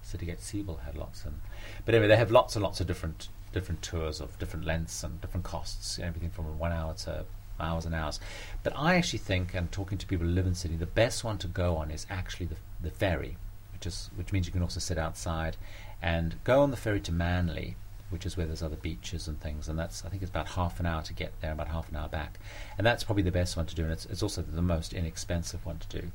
Citygate 0.04 0.38
Sebel 0.38 0.84
had 0.84 0.94
lots, 0.94 1.24
and 1.24 1.40
but 1.84 1.96
anyway, 1.96 2.06
they 2.06 2.16
have 2.16 2.30
lots 2.30 2.54
and 2.54 2.62
lots 2.62 2.80
of 2.80 2.86
different 2.86 3.26
different 3.52 3.82
tours 3.82 4.20
of 4.20 4.38
different 4.38 4.64
lengths 4.64 5.02
and 5.02 5.20
different 5.20 5.42
costs, 5.42 5.98
everything 5.98 6.30
from 6.30 6.44
one 6.60 6.70
hour 6.70 6.94
to 6.94 7.24
hours 7.58 7.86
and 7.86 7.94
hours. 7.96 8.20
But 8.62 8.72
I 8.76 8.94
actually 8.94 9.18
think, 9.18 9.52
and 9.52 9.72
talking 9.72 9.98
to 9.98 10.06
people 10.06 10.28
who 10.28 10.32
live 10.32 10.46
in 10.46 10.54
Sydney, 10.54 10.76
the 10.76 10.86
best 10.86 11.24
one 11.24 11.38
to 11.38 11.48
go 11.48 11.76
on 11.76 11.90
is 11.90 12.06
actually 12.08 12.46
the 12.46 12.56
the 12.80 12.92
ferry 12.92 13.36
which 13.76 13.86
is 13.86 14.10
which 14.16 14.32
means 14.32 14.46
you 14.46 14.52
can 14.52 14.62
also 14.62 14.80
sit 14.80 14.96
outside 14.96 15.56
and 16.00 16.36
go 16.44 16.62
on 16.62 16.70
the 16.70 16.76
ferry 16.76 17.00
to 17.00 17.12
Manly, 17.12 17.76
which 18.08 18.24
is 18.24 18.36
where 18.36 18.46
there's 18.46 18.62
other 18.62 18.76
beaches 18.76 19.28
and 19.28 19.38
things, 19.38 19.68
and 19.68 19.78
that's 19.78 20.02
I 20.04 20.08
think 20.08 20.22
it's 20.22 20.30
about 20.30 20.48
half 20.48 20.80
an 20.80 20.86
hour 20.86 21.02
to 21.02 21.12
get 21.12 21.38
there, 21.42 21.52
about 21.52 21.68
half 21.68 21.90
an 21.90 21.96
hour 21.96 22.08
back, 22.08 22.38
and 22.78 22.86
that's 22.86 23.04
probably 23.04 23.22
the 23.22 23.30
best 23.30 23.56
one 23.56 23.66
to 23.66 23.74
do, 23.74 23.82
and 23.82 23.92
it's, 23.92 24.06
it's 24.06 24.22
also 24.22 24.40
the 24.40 24.62
most 24.62 24.94
inexpensive 24.94 25.64
one 25.66 25.78
to 25.78 26.00
do. 26.00 26.10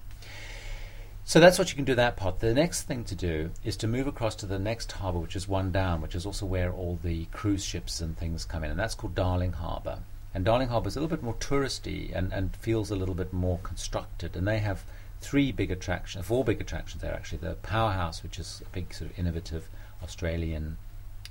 So 1.23 1.39
that's 1.39 1.59
what 1.59 1.69
you 1.69 1.75
can 1.75 1.85
do 1.85 1.93
that 1.95 2.17
part. 2.17 2.39
The 2.39 2.53
next 2.53 2.83
thing 2.83 3.03
to 3.03 3.15
do 3.15 3.51
is 3.63 3.77
to 3.77 3.87
move 3.87 4.07
across 4.07 4.33
to 4.37 4.47
the 4.47 4.57
next 4.57 4.91
harbour, 4.91 5.19
which 5.19 5.35
is 5.35 5.47
one 5.47 5.71
down, 5.71 6.01
which 6.01 6.15
is 6.15 6.25
also 6.25 6.47
where 6.47 6.73
all 6.73 6.97
the 7.03 7.25
cruise 7.25 7.63
ships 7.63 8.01
and 8.01 8.17
things 8.17 8.43
come 8.43 8.63
in, 8.63 8.71
and 8.71 8.79
that's 8.79 8.95
called 8.95 9.13
Darling 9.13 9.53
Harbour. 9.53 9.99
And 10.33 10.43
Darling 10.43 10.69
Harbour 10.69 10.87
is 10.87 10.95
a 10.95 10.99
little 10.99 11.15
bit 11.15 11.23
more 11.23 11.35
touristy 11.35 12.11
and, 12.15 12.33
and 12.33 12.55
feels 12.55 12.89
a 12.89 12.95
little 12.95 13.13
bit 13.13 13.31
more 13.31 13.59
constructed, 13.59 14.35
and 14.35 14.47
they 14.47 14.59
have 14.59 14.83
three 15.21 15.51
big 15.51 15.71
attractions, 15.71 16.25
four 16.25 16.43
big 16.43 16.59
attractions 16.59 17.01
there 17.01 17.13
actually. 17.13 17.37
The 17.37 17.55
Powerhouse, 17.55 18.23
which 18.23 18.39
is 18.39 18.61
a 18.65 18.69
big 18.73 18.93
sort 18.93 19.11
of 19.11 19.19
innovative 19.19 19.69
Australian 20.03 20.77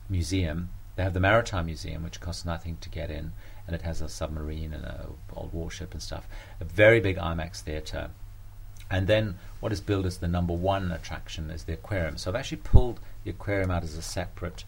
museum. 0.09 0.71
They 0.97 1.03
have 1.03 1.15
the 1.15 1.21
Maritime 1.21 1.67
Museum, 1.67 2.03
which 2.03 2.21
costs 2.21 2.45
nothing 2.45 2.79
to 2.81 2.89
get 2.89 3.11
in, 3.11 3.33
and 3.67 3.75
it 3.75 3.83
has 3.83 4.01
a 4.01 4.09
submarine 4.09 4.73
and 4.73 4.85
a 4.85 5.07
old 5.35 5.53
warship 5.53 5.93
and 5.93 6.03
stuff. 6.03 6.27
A 6.61 6.65
very 6.65 7.01
big 7.01 7.17
IMAX 7.17 7.61
theatre. 7.61 8.11
And 8.91 9.07
then 9.07 9.37
what 9.61 9.73
is 9.73 9.81
billed 9.81 10.07
as 10.07 10.19
the 10.19 10.29
number 10.29 10.53
one 10.53 10.91
attraction 10.91 11.51
is 11.51 11.65
the 11.65 11.75
aquarium. 11.75 12.17
So 12.17 12.31
I've 12.31 12.37
actually 12.37 12.59
pulled 12.59 13.01
the 13.25 13.31
aquarium 13.31 13.71
out 13.71 13.85
as 13.85 13.97
a 13.97 14.03
separate 14.03 14.65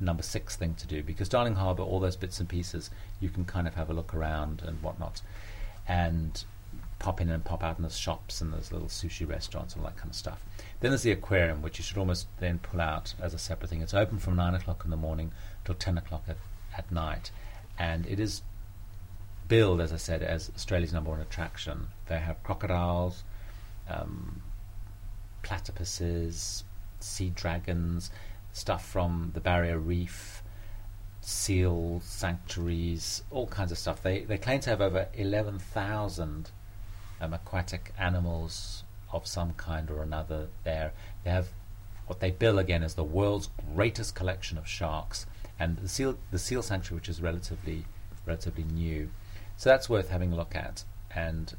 number 0.00 0.22
six 0.22 0.56
thing 0.56 0.74
to 0.74 0.86
do 0.86 1.02
because 1.02 1.28
Darling 1.28 1.56
Harbour, 1.56 1.82
all 1.82 2.00
those 2.00 2.16
bits 2.16 2.40
and 2.40 2.48
pieces, 2.48 2.90
you 3.20 3.28
can 3.28 3.44
kind 3.44 3.66
of 3.66 3.74
have 3.74 3.90
a 3.90 3.92
look 3.92 4.14
around 4.14 4.62
and 4.66 4.82
whatnot. 4.82 5.22
And 5.86 6.44
pop 6.98 7.20
in 7.20 7.28
and 7.30 7.44
pop 7.44 7.62
out 7.62 7.76
in 7.76 7.84
the 7.84 7.90
shops 7.90 8.40
and 8.40 8.52
there's 8.52 8.72
little 8.72 8.88
sushi 8.88 9.28
restaurants 9.28 9.74
and 9.74 9.82
all 9.82 9.90
that 9.90 9.96
kind 9.96 10.10
of 10.10 10.16
stuff. 10.16 10.42
Then 10.80 10.90
there's 10.90 11.02
the 11.02 11.12
aquarium, 11.12 11.62
which 11.62 11.78
you 11.78 11.84
should 11.84 11.98
almost 11.98 12.26
then 12.40 12.58
pull 12.58 12.80
out 12.80 13.14
as 13.20 13.34
a 13.34 13.38
separate 13.38 13.70
thing. 13.70 13.82
It's 13.82 13.94
open 13.94 14.18
from 14.18 14.36
9 14.36 14.54
o'clock 14.54 14.82
in 14.84 14.90
the 14.90 14.96
morning 14.96 15.32
till 15.64 15.74
10 15.74 15.98
o'clock 15.98 16.24
at, 16.28 16.36
at 16.76 16.90
night. 16.90 17.30
And 17.78 18.06
it 18.06 18.18
is 18.18 18.42
billed, 19.46 19.80
as 19.80 19.92
I 19.92 19.96
said, 19.96 20.22
as 20.22 20.50
Australia's 20.54 20.92
number 20.92 21.10
one 21.10 21.20
attraction. 21.20 21.88
They 22.06 22.18
have 22.18 22.42
crocodiles, 22.42 23.22
um, 23.88 24.42
platypuses, 25.42 26.64
sea 27.00 27.30
dragons, 27.30 28.10
stuff 28.52 28.84
from 28.84 29.30
the 29.34 29.40
barrier 29.40 29.78
reef, 29.78 30.42
seal 31.20 32.00
sanctuaries, 32.04 33.22
all 33.30 33.46
kinds 33.46 33.70
of 33.70 33.78
stuff. 33.78 34.02
They, 34.02 34.20
they 34.20 34.38
claim 34.38 34.60
to 34.60 34.70
have 34.70 34.80
over 34.80 35.08
11,000 35.14 36.50
um, 37.20 37.32
aquatic 37.32 37.92
animals 37.98 38.84
of 39.12 39.26
some 39.26 39.54
kind 39.54 39.90
or 39.90 40.02
another 40.02 40.48
there. 40.64 40.92
They 41.24 41.30
have 41.30 41.48
what 42.06 42.20
they 42.20 42.30
bill 42.30 42.58
again 42.58 42.82
as 42.82 42.94
the 42.94 43.04
world's 43.04 43.50
greatest 43.74 44.14
collection 44.14 44.58
of 44.58 44.66
sharks, 44.66 45.26
and 45.58 45.76
the 45.78 45.88
seal 45.88 46.18
the 46.30 46.38
seal 46.38 46.62
sanctuary, 46.62 47.00
which 47.00 47.08
is 47.08 47.20
relatively 47.20 47.84
relatively 48.26 48.64
new. 48.64 49.10
So 49.56 49.70
that's 49.70 49.88
worth 49.88 50.10
having 50.10 50.32
a 50.32 50.36
look 50.36 50.54
at. 50.54 50.84
And 51.14 51.54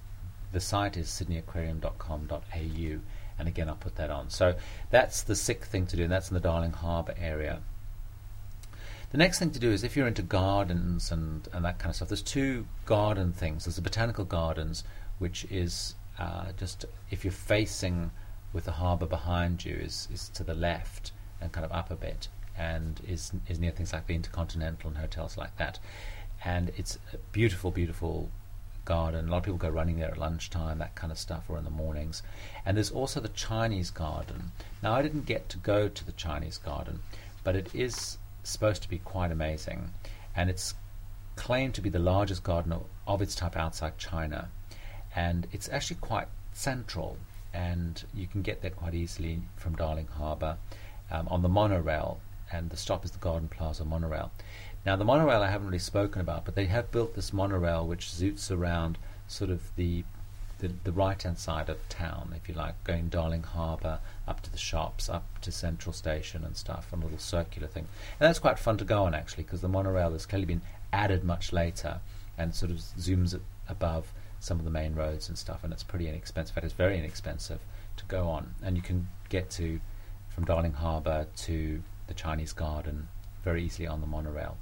the 0.52 0.60
site 0.60 0.98
is 0.98 1.08
sydneyaquarium.com.au, 1.10 3.00
and 3.40 3.48
again 3.48 3.70
I'll 3.70 3.76
put 3.76 3.96
that 3.98 4.10
on. 4.10 4.30
So 4.30 4.56
that's 4.90 5.22
the 5.24 5.36
sixth 5.36 5.72
thing 5.72 5.86
to 5.88 5.96
do, 5.96 6.04
and 6.04 6.12
that's 6.12 6.30
in 6.30 6.34
the 6.34 6.40
Darling 6.40 6.74
Harbour 6.74 7.16
area. 7.20 7.62
The 9.12 9.18
next 9.18 9.40
thing 9.40 9.50
to 9.52 9.60
do 9.60 9.72
is 9.72 9.84
if 9.84 9.98
you're 9.98 10.08
into 10.08 10.22
gardens 10.22 11.12
and, 11.12 11.48
and 11.52 11.66
that 11.66 11.80
kind 11.80 11.90
of 11.90 11.96
stuff, 11.96 12.10
there's 12.10 12.22
two 12.22 12.68
garden 12.86 13.34
things. 13.34 13.66
There's 13.66 13.76
the 13.76 13.82
botanical 13.82 14.24
gardens, 14.24 14.84
which 15.20 15.46
is 15.46 15.96
uh, 16.18 16.52
just 16.58 16.86
if 17.12 17.24
you're 17.24 17.32
facing 17.32 18.12
with 18.52 18.66
the 18.66 18.72
harbour 18.72 19.06
behind 19.06 19.64
you, 19.64 19.76
is, 19.76 20.08
is 20.12 20.30
to 20.30 20.44
the 20.44 20.56
left 20.56 21.12
and 21.40 21.52
kind 21.52 21.64
of 21.64 21.72
up 21.72 21.92
a 21.92 21.96
bit, 21.96 22.28
and 22.58 23.00
is 23.08 23.32
is 23.48 23.60
near 23.60 23.72
things 23.72 23.94
like 23.94 24.08
the 24.08 24.16
Intercontinental 24.16 24.90
and 24.90 24.98
hotels 24.98 25.38
like 25.38 25.56
that. 25.58 25.80
And 26.44 26.72
it's 26.78 26.98
a 27.14 27.18
beautiful, 27.32 27.70
beautiful 27.70 28.30
garden. 28.86 29.28
A 29.28 29.32
lot 29.32 29.38
of 29.38 29.44
people 29.44 29.58
go 29.58 29.70
running 29.70 30.00
there 30.00 30.10
at 30.10 30.18
lunchtime, 30.18 30.80
that 30.80 30.96
kind 30.96 31.12
of 31.12 31.20
stuff, 31.20 31.44
or 31.50 31.58
in 31.58 31.64
the 31.64 31.70
mornings. 31.70 32.24
And 32.66 32.76
there's 32.76 32.92
also 32.92 33.20
the 33.20 33.30
Chinese 33.30 33.92
garden. 33.92 34.52
Now, 34.82 34.94
I 34.94 35.02
didn't 35.02 35.26
get 35.26 35.48
to 35.50 35.58
go 35.58 35.88
to 35.88 36.06
the 36.06 36.12
Chinese 36.14 36.58
garden, 36.58 37.02
but 37.44 37.56
it 37.56 37.74
is 37.76 38.18
supposed 38.44 38.82
to 38.82 38.90
be 38.90 38.98
quite 38.98 39.32
amazing, 39.32 39.92
and 40.36 40.50
it's 40.50 40.74
claimed 41.36 41.74
to 41.76 41.82
be 41.82 41.90
the 41.90 42.00
largest 42.00 42.44
garden 42.44 42.74
of 43.08 43.22
its 43.22 43.36
type 43.36 43.56
outside 43.56 43.98
China, 43.98 44.50
and 45.20 45.48
it's 45.52 45.70
actually 45.76 46.00
quite 46.12 46.30
central, 46.54 47.18
and 47.54 48.04
you 48.20 48.28
can 48.32 48.42
get 48.42 48.62
there 48.62 48.76
quite 48.82 48.96
easily 49.04 49.36
from 49.62 49.76
Darling 49.76 50.10
Harbour 50.20 50.54
um, 51.14 51.28
on 51.28 51.42
the 51.42 51.50
monorail, 51.50 52.20
and 52.54 52.70
the 52.70 52.78
stop 52.78 53.04
is 53.06 53.12
the 53.12 53.20
Garden 53.30 53.50
Plaza 53.56 53.84
monorail. 53.84 54.32
Now, 54.86 54.96
the 54.96 55.10
monorail 55.12 55.42
I 55.42 55.50
haven't 55.50 55.68
really 55.68 55.88
spoken 55.94 56.22
about, 56.22 56.46
but 56.46 56.56
they 56.56 56.68
have 56.68 56.90
built 56.96 57.16
this 57.16 57.34
monorail 57.34 57.86
which 57.86 58.06
zoots 58.20 58.50
around 58.50 58.98
sort 59.28 59.52
of 59.52 59.62
the 59.76 60.04
the, 60.60 60.72
the 60.84 60.92
right 60.92 61.22
hand 61.24 61.38
side 61.38 61.70
of 61.70 61.78
town, 61.88 62.34
if 62.36 62.50
you 62.50 62.56
like, 62.56 62.76
going 62.84 63.08
Darling 63.08 63.44
Harbour 63.44 64.00
up 64.28 64.42
to 64.42 64.52
the 64.52 64.58
shops, 64.58 65.08
up 65.08 65.26
to 65.42 65.52
Central 65.52 65.94
Station 65.94 66.44
and 66.44 66.56
stuff, 66.58 66.92
a 66.92 66.98
little 66.98 67.18
circular 67.18 67.70
thing. 67.70 67.88
And 68.20 68.28
that's 68.28 68.40
quite 68.40 68.60
fun 68.60 68.78
to 68.78 68.86
go 68.86 69.04
on 69.04 69.14
actually, 69.14 69.44
because 69.44 69.62
the 69.62 69.76
monorail 69.78 70.12
has 70.12 70.26
clearly 70.26 70.50
been 70.54 70.62
added 70.92 71.24
much 71.24 71.54
later 71.54 72.02
and 72.38 72.54
sort 72.54 72.72
of 72.72 72.78
zooms 72.78 73.40
above 73.70 74.06
some 74.40 74.60
of 74.60 74.66
the 74.66 74.72
main 74.72 74.96
roads 74.96 75.30
and 75.30 75.38
stuff, 75.38 75.64
and 75.64 75.74
it's 75.74 75.84
pretty 75.84 76.08
inexpensive. 76.08 76.58
It's 76.64 76.74
very 76.74 76.98
inexpensive 76.98 77.60
to 77.98 78.06
go 78.06 78.28
on, 78.28 78.54
and 78.64 78.76
you 78.76 78.82
can 78.82 79.08
get 79.30 79.50
to 79.52 79.80
from 80.30 80.46
Darling 80.46 80.74
Harbour 80.74 81.28
to 81.38 81.82
the 82.08 82.14
Chinese 82.14 82.54
Garden 82.54 83.08
very 83.44 83.64
easily 83.64 83.88
on 83.88 84.02
the 84.02 84.08
monorail. 84.08 84.58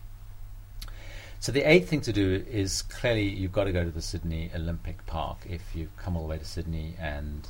So 1.40 1.52
the 1.52 1.62
eighth 1.70 1.90
thing 1.90 2.02
to 2.02 2.14
do 2.14 2.44
is 2.50 2.82
clearly 2.82 3.24
you've 3.24 3.52
got 3.52 3.66
to 3.66 3.72
go 3.72 3.84
to 3.84 3.92
the 3.92 4.02
Sydney 4.02 4.50
Olympic 4.56 5.06
Park 5.06 5.38
if 5.48 5.76
you've 5.76 5.96
come 5.98 6.16
all 6.16 6.24
the 6.24 6.30
way 6.30 6.38
to 6.40 6.46
Sydney, 6.46 6.96
and 7.00 7.48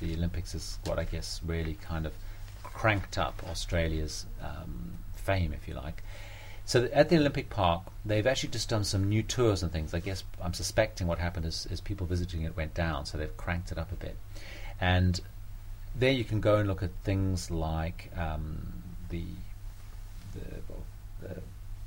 the 0.00 0.14
Olympics 0.14 0.54
is 0.54 0.78
what 0.84 0.98
I 0.98 1.04
guess 1.04 1.40
really 1.44 1.74
kind 1.74 2.06
of 2.06 2.14
cranked 2.62 3.18
up 3.18 3.42
Australia's 3.50 4.26
um, 4.42 4.92
fame, 5.14 5.52
if 5.52 5.68
you 5.68 5.74
like. 5.74 6.02
So 6.66 6.88
at 6.92 7.08
the 7.08 7.16
Olympic 7.16 7.48
Park, 7.48 7.84
they've 8.04 8.26
actually 8.26 8.48
just 8.48 8.68
done 8.68 8.82
some 8.82 9.08
new 9.08 9.22
tours 9.22 9.62
and 9.62 9.70
things. 9.70 9.94
I 9.94 10.00
guess 10.00 10.24
I'm 10.42 10.52
suspecting 10.52 11.06
what 11.06 11.20
happened 11.20 11.46
is, 11.46 11.66
is 11.70 11.80
people 11.80 12.08
visiting 12.08 12.42
it 12.42 12.56
went 12.56 12.74
down, 12.74 13.06
so 13.06 13.16
they've 13.16 13.36
cranked 13.36 13.70
it 13.70 13.78
up 13.78 13.92
a 13.92 13.94
bit. 13.94 14.16
And 14.80 15.20
there 15.94 16.10
you 16.10 16.24
can 16.24 16.40
go 16.40 16.56
and 16.56 16.68
look 16.68 16.82
at 16.82 16.90
things 17.04 17.52
like 17.52 18.10
um, 18.16 18.82
the, 19.10 19.24
the, 20.34 21.26
the 21.28 21.40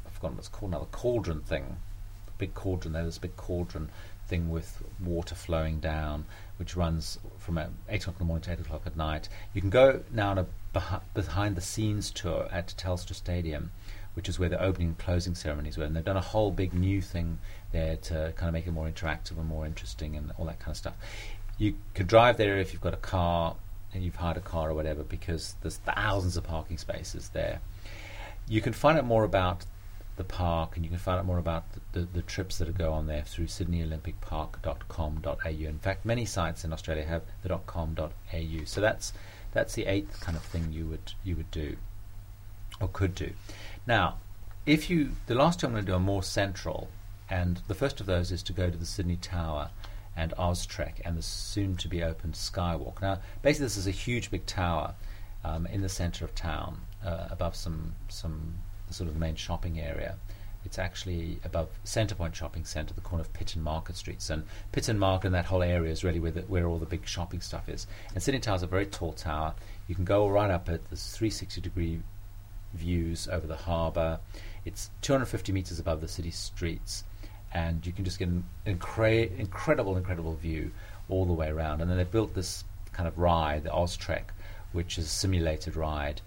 I've 0.06 0.14
forgotten 0.14 0.38
what 0.38 0.40
it's 0.40 0.48
called 0.48 0.72
now, 0.72 0.80
the 0.80 0.86
cauldron 0.86 1.42
thing. 1.42 1.76
Big 2.38 2.54
cauldron 2.54 2.94
there, 2.94 3.02
there's 3.02 3.18
a 3.18 3.22
big 3.22 3.36
cauldron 3.36 3.90
thing 4.28 4.50
with 4.50 4.82
water 5.04 5.36
flowing 5.36 5.82
down, 5.82 6.24
which 6.56 6.78
runs 6.78 7.20
from 7.38 7.58
8 7.58 7.68
o'clock 7.90 8.16
in 8.16 8.20
the 8.20 8.24
morning 8.24 8.44
to 8.44 8.54
8 8.54 8.60
o'clock 8.62 8.84
at 8.86 8.96
night. 8.96 9.28
You 9.54 9.60
can 9.60 9.70
go 9.70 10.04
now 10.10 10.30
on 10.32 10.38
a 10.38 10.46
behind 11.14 11.56
the 11.56 11.62
scenes 11.62 12.12
tour 12.12 12.48
at 12.52 12.74
Telstra 12.78 13.16
Stadium, 13.16 13.72
which 14.20 14.28
is 14.28 14.38
where 14.38 14.50
the 14.50 14.62
opening 14.62 14.90
and 14.90 14.98
closing 14.98 15.34
ceremonies 15.34 15.78
were. 15.78 15.86
And 15.86 15.96
they've 15.96 16.04
done 16.04 16.18
a 16.18 16.22
whole 16.22 16.52
big 16.52 16.74
new 16.74 17.02
thing 17.02 17.40
there 17.72 17.96
to 17.96 18.34
kind 18.36 18.50
of 18.50 18.54
make 18.54 18.68
it 18.68 18.72
more 18.72 18.86
interactive 18.86 19.38
and 19.38 19.48
more 19.48 19.66
interesting 19.66 20.18
and 20.18 20.34
all 20.38 20.44
that 20.48 20.60
kind 20.60 20.72
of 20.72 20.78
stuff. 20.78 20.96
You 21.58 21.76
could 21.94 22.08
drive 22.08 22.36
there 22.36 22.58
if 22.58 22.74
you've 22.74 22.82
got 22.82 22.94
a 22.94 22.98
car 22.98 23.56
and 23.94 24.04
you've 24.04 24.18
hired 24.18 24.36
a 24.36 24.42
car 24.42 24.72
or 24.72 24.74
whatever 24.74 25.04
because 25.04 25.56
there's 25.62 25.78
thousands 25.78 26.36
of 26.36 26.44
parking 26.44 26.78
spaces 26.78 27.30
there. 27.30 27.62
You 28.46 28.60
can 28.60 28.74
find 28.74 28.98
out 28.98 29.06
more 29.06 29.24
about 29.24 29.66
the 30.18 30.26
park, 30.26 30.76
and 30.76 30.84
you 30.84 30.90
can 30.90 31.00
find 31.00 31.18
out 31.18 31.26
more 31.26 31.38
about 31.38 31.64
the, 31.72 31.80
the, 31.94 32.02
the 32.16 32.22
trips 32.22 32.58
that 32.58 32.78
go 32.78 32.92
on 32.92 33.08
there 33.08 33.22
through 33.22 33.46
sydneyolympicpark.com.au. 33.46 35.48
In 35.48 35.80
fact, 35.80 36.04
many 36.04 36.26
sites 36.26 36.66
in 36.66 36.74
Australia 36.74 37.06
have 37.06 37.22
the 37.42 37.58
.com.au. 37.66 38.66
So 38.66 38.82
that's 38.82 39.14
that's 39.54 39.76
the 39.76 39.86
eighth 39.86 40.20
kind 40.20 40.36
of 40.36 40.44
thing 40.44 40.74
you 40.74 40.88
would 40.88 41.14
you 41.24 41.38
would 41.38 41.52
do 41.52 41.78
or 42.80 42.88
could 42.90 43.16
do. 43.16 43.32
Now, 43.90 44.18
if 44.68 44.88
you 44.88 45.14
the 45.26 45.34
last 45.34 45.60
two 45.60 45.66
I'm 45.66 45.74
going 45.74 45.84
to 45.84 45.92
do 45.92 45.96
are 45.96 46.00
more 46.00 46.22
central, 46.22 46.90
and 47.28 47.60
the 47.68 47.74
first 47.74 48.00
of 48.00 48.06
those 48.06 48.32
is 48.32 48.44
to 48.44 48.54
go 48.54 48.70
to 48.70 48.78
the 48.78 48.86
Sydney 48.86 49.16
Tower 49.16 49.72
and 50.16 50.32
OzTrek 50.38 51.02
and 51.04 51.18
the 51.18 51.24
soon 51.24 51.76
to 51.78 51.88
be 51.88 52.04
opened 52.04 52.36
Skywalk. 52.36 53.02
Now, 53.02 53.18
basically, 53.42 53.66
this 53.66 53.78
is 53.78 53.88
a 53.88 53.92
huge 54.06 54.30
big 54.30 54.46
tower 54.46 54.94
um, 55.44 55.66
in 55.66 55.82
the 55.82 55.90
centre 55.90 56.24
of 56.24 56.36
town, 56.36 56.82
uh, 57.04 57.30
above 57.32 57.56
some 57.56 57.96
some 58.10 58.60
sort 58.92 59.10
of 59.10 59.16
main 59.16 59.36
shopping 59.36 59.80
area. 59.80 60.18
It's 60.66 60.78
actually 60.78 61.40
above 61.44 61.70
Centrepoint 61.84 62.36
Shopping 62.36 62.66
Centre, 62.66 62.94
the 62.94 63.02
corner 63.02 63.22
of 63.22 63.34
Pitt 63.34 63.56
and 63.56 63.64
Market 63.64 63.96
Streets. 63.96 64.30
And 64.30 64.44
Pitt 64.72 64.88
and 64.88 65.00
Market 65.00 65.28
and 65.28 65.36
that 65.36 65.46
whole 65.46 65.64
area 65.64 65.92
is 65.92 66.04
really 66.04 66.20
where, 66.20 66.32
the, 66.32 66.42
where 66.42 66.68
all 66.68 66.78
the 66.78 66.86
big 66.86 67.08
shopping 67.08 67.42
stuff 67.42 67.68
is. 67.68 67.88
And 68.14 68.22
Sydney 68.22 68.40
Tower 68.40 68.58
is 68.58 68.64
a 68.64 68.68
very 68.68 68.86
tall 68.86 69.14
tower. 69.14 69.56
You 69.88 69.96
can 69.96 70.06
go 70.06 70.28
right 70.28 70.52
up 70.52 70.70
it. 70.70 70.84
There's 70.90 71.16
360 71.16 71.62
degree 71.62 72.02
views 72.74 73.28
over 73.28 73.48
the 73.48 73.56
harbour. 73.56 74.20
It's 74.66 74.90
250 75.02 75.52
metres 75.52 75.80
above 75.80 76.02
the 76.02 76.08
city 76.08 76.32
streets. 76.32 77.04
And 77.52 77.86
you 77.86 77.92
can 77.92 78.06
just 78.06 78.20
get 78.20 78.28
an 78.28 78.44
incre- 78.66 79.38
incredible, 79.40 79.98
incredible 79.98 80.36
view 80.36 80.72
all 81.10 81.26
the 81.26 81.34
way 81.34 81.50
around. 81.50 81.82
And 81.82 81.90
then 81.90 81.98
they've 81.98 82.12
built 82.12 82.36
this 82.36 82.64
kind 82.94 83.08
of 83.08 83.18
ride, 83.18 83.64
the 83.64 83.70
OzTrek, 83.70 84.26
which 84.72 84.98
is 84.98 85.06
a 85.06 85.10
simulated 85.10 85.76
ride 85.76 86.22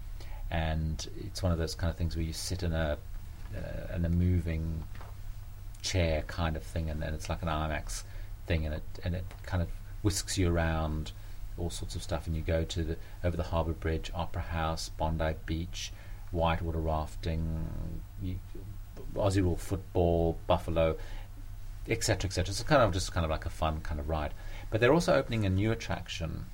and 0.53 1.09
it's 1.25 1.41
one 1.41 1.51
of 1.51 1.57
those 1.57 1.73
kind 1.75 1.89
of 1.89 1.97
things 1.97 2.15
where 2.15 2.23
you 2.23 2.31
sit 2.31 2.63
in 2.63 2.71
a 2.71 2.97
uh, 3.55 3.95
in 3.95 4.05
a 4.05 4.09
moving 4.09 4.83
chair 5.81 6.23
kind 6.27 6.55
of 6.55 6.63
thing, 6.63 6.89
and 6.89 7.01
then 7.01 7.13
it's 7.13 7.27
like 7.27 7.41
an 7.41 7.47
IMAX 7.47 8.03
thing, 8.45 8.65
and 8.65 8.75
it 8.75 8.83
and 9.03 9.15
it 9.15 9.25
kind 9.43 9.61
of 9.61 9.69
whisks 10.03 10.37
you 10.37 10.53
around 10.53 11.11
all 11.57 11.69
sorts 11.69 11.95
of 11.95 12.03
stuff, 12.03 12.27
and 12.27 12.35
you 12.35 12.41
go 12.41 12.63
to 12.63 12.83
the 12.83 12.97
over 13.23 13.35
the 13.35 13.43
Harbour 13.43 13.73
Bridge, 13.73 14.11
Opera 14.13 14.43
House, 14.43 14.89
Bondi 14.89 15.33
Beach, 15.45 15.91
whitewater 16.33 16.79
rafting, 16.79 17.65
Aussie 19.15 19.43
rule 19.43 19.55
football, 19.55 20.37
Buffalo, 20.47 20.97
etc., 21.87 22.27
etc. 22.27 22.51
It's 22.51 22.63
kind 22.63 22.81
of 22.81 22.91
just 22.91 23.13
kind 23.13 23.23
of 23.23 23.29
like 23.29 23.45
a 23.45 23.49
fun 23.49 23.81
kind 23.81 23.99
of 23.99 24.09
ride. 24.09 24.33
But 24.69 24.81
they're 24.81 24.93
also 24.93 25.13
opening 25.13 25.45
a 25.45 25.49
new 25.49 25.71
attraction 25.71 26.45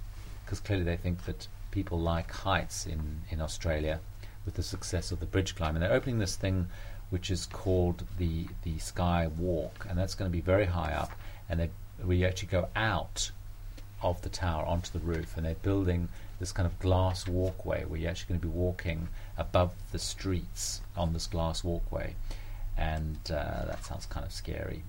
because 0.44 0.60
clearly 0.60 0.84
they 0.84 0.98
think 0.98 1.26
that 1.26 1.48
people 1.72 2.00
like 2.00 2.32
heights 2.32 2.86
in, 2.86 3.22
in 3.30 3.42
Australia 3.42 4.00
with 4.46 4.56
the 4.56 4.64
success 4.64 5.12
of 5.12 5.20
the 5.20 5.26
bridge 5.26 5.56
climb. 5.56 5.76
And 5.76 5.84
they're 5.84 5.94
opening 5.94 6.20
this 6.20 6.36
thing 6.36 6.68
which 7.10 7.32
is 7.32 7.46
called 7.46 8.04
the, 8.18 8.48
the 8.64 8.78
Sky 8.80 9.28
Walk, 9.38 9.86
and 9.90 9.98
that's 9.98 10.16
going 10.16 10.30
to 10.30 10.36
be 10.36 10.42
very 10.42 10.66
high 10.66 10.94
up. 10.94 11.12
And 11.48 11.60
they, 11.60 11.70
we 12.04 12.26
actually 12.26 12.50
go 12.50 12.68
out 12.76 13.32
of 14.02 14.22
the 14.22 14.30
tower 14.30 14.66
onto 14.66 14.92
the 14.92 15.00
roof, 15.00 15.36
and 15.38 15.46
they're 15.46 15.56
building 15.56 16.10
this 16.40 16.52
kind 16.52 16.66
of 16.66 16.78
glass 16.80 17.28
walkway 17.28 17.84
where 17.86 18.00
you're 18.00 18.10
actually 18.10 18.30
going 18.30 18.40
to 18.42 18.48
be 18.48 18.54
walking 18.54 19.10
above 19.38 19.74
the 19.92 20.00
streets 20.00 20.82
on 20.96 21.14
this 21.14 21.28
glass 21.28 21.64
walkway. 21.64 22.16
And 22.78 23.18
uh, 23.26 23.66
that 23.66 23.84
sounds 23.84 24.06
kind 24.06 24.26
of 24.26 24.32
scary 24.32 24.84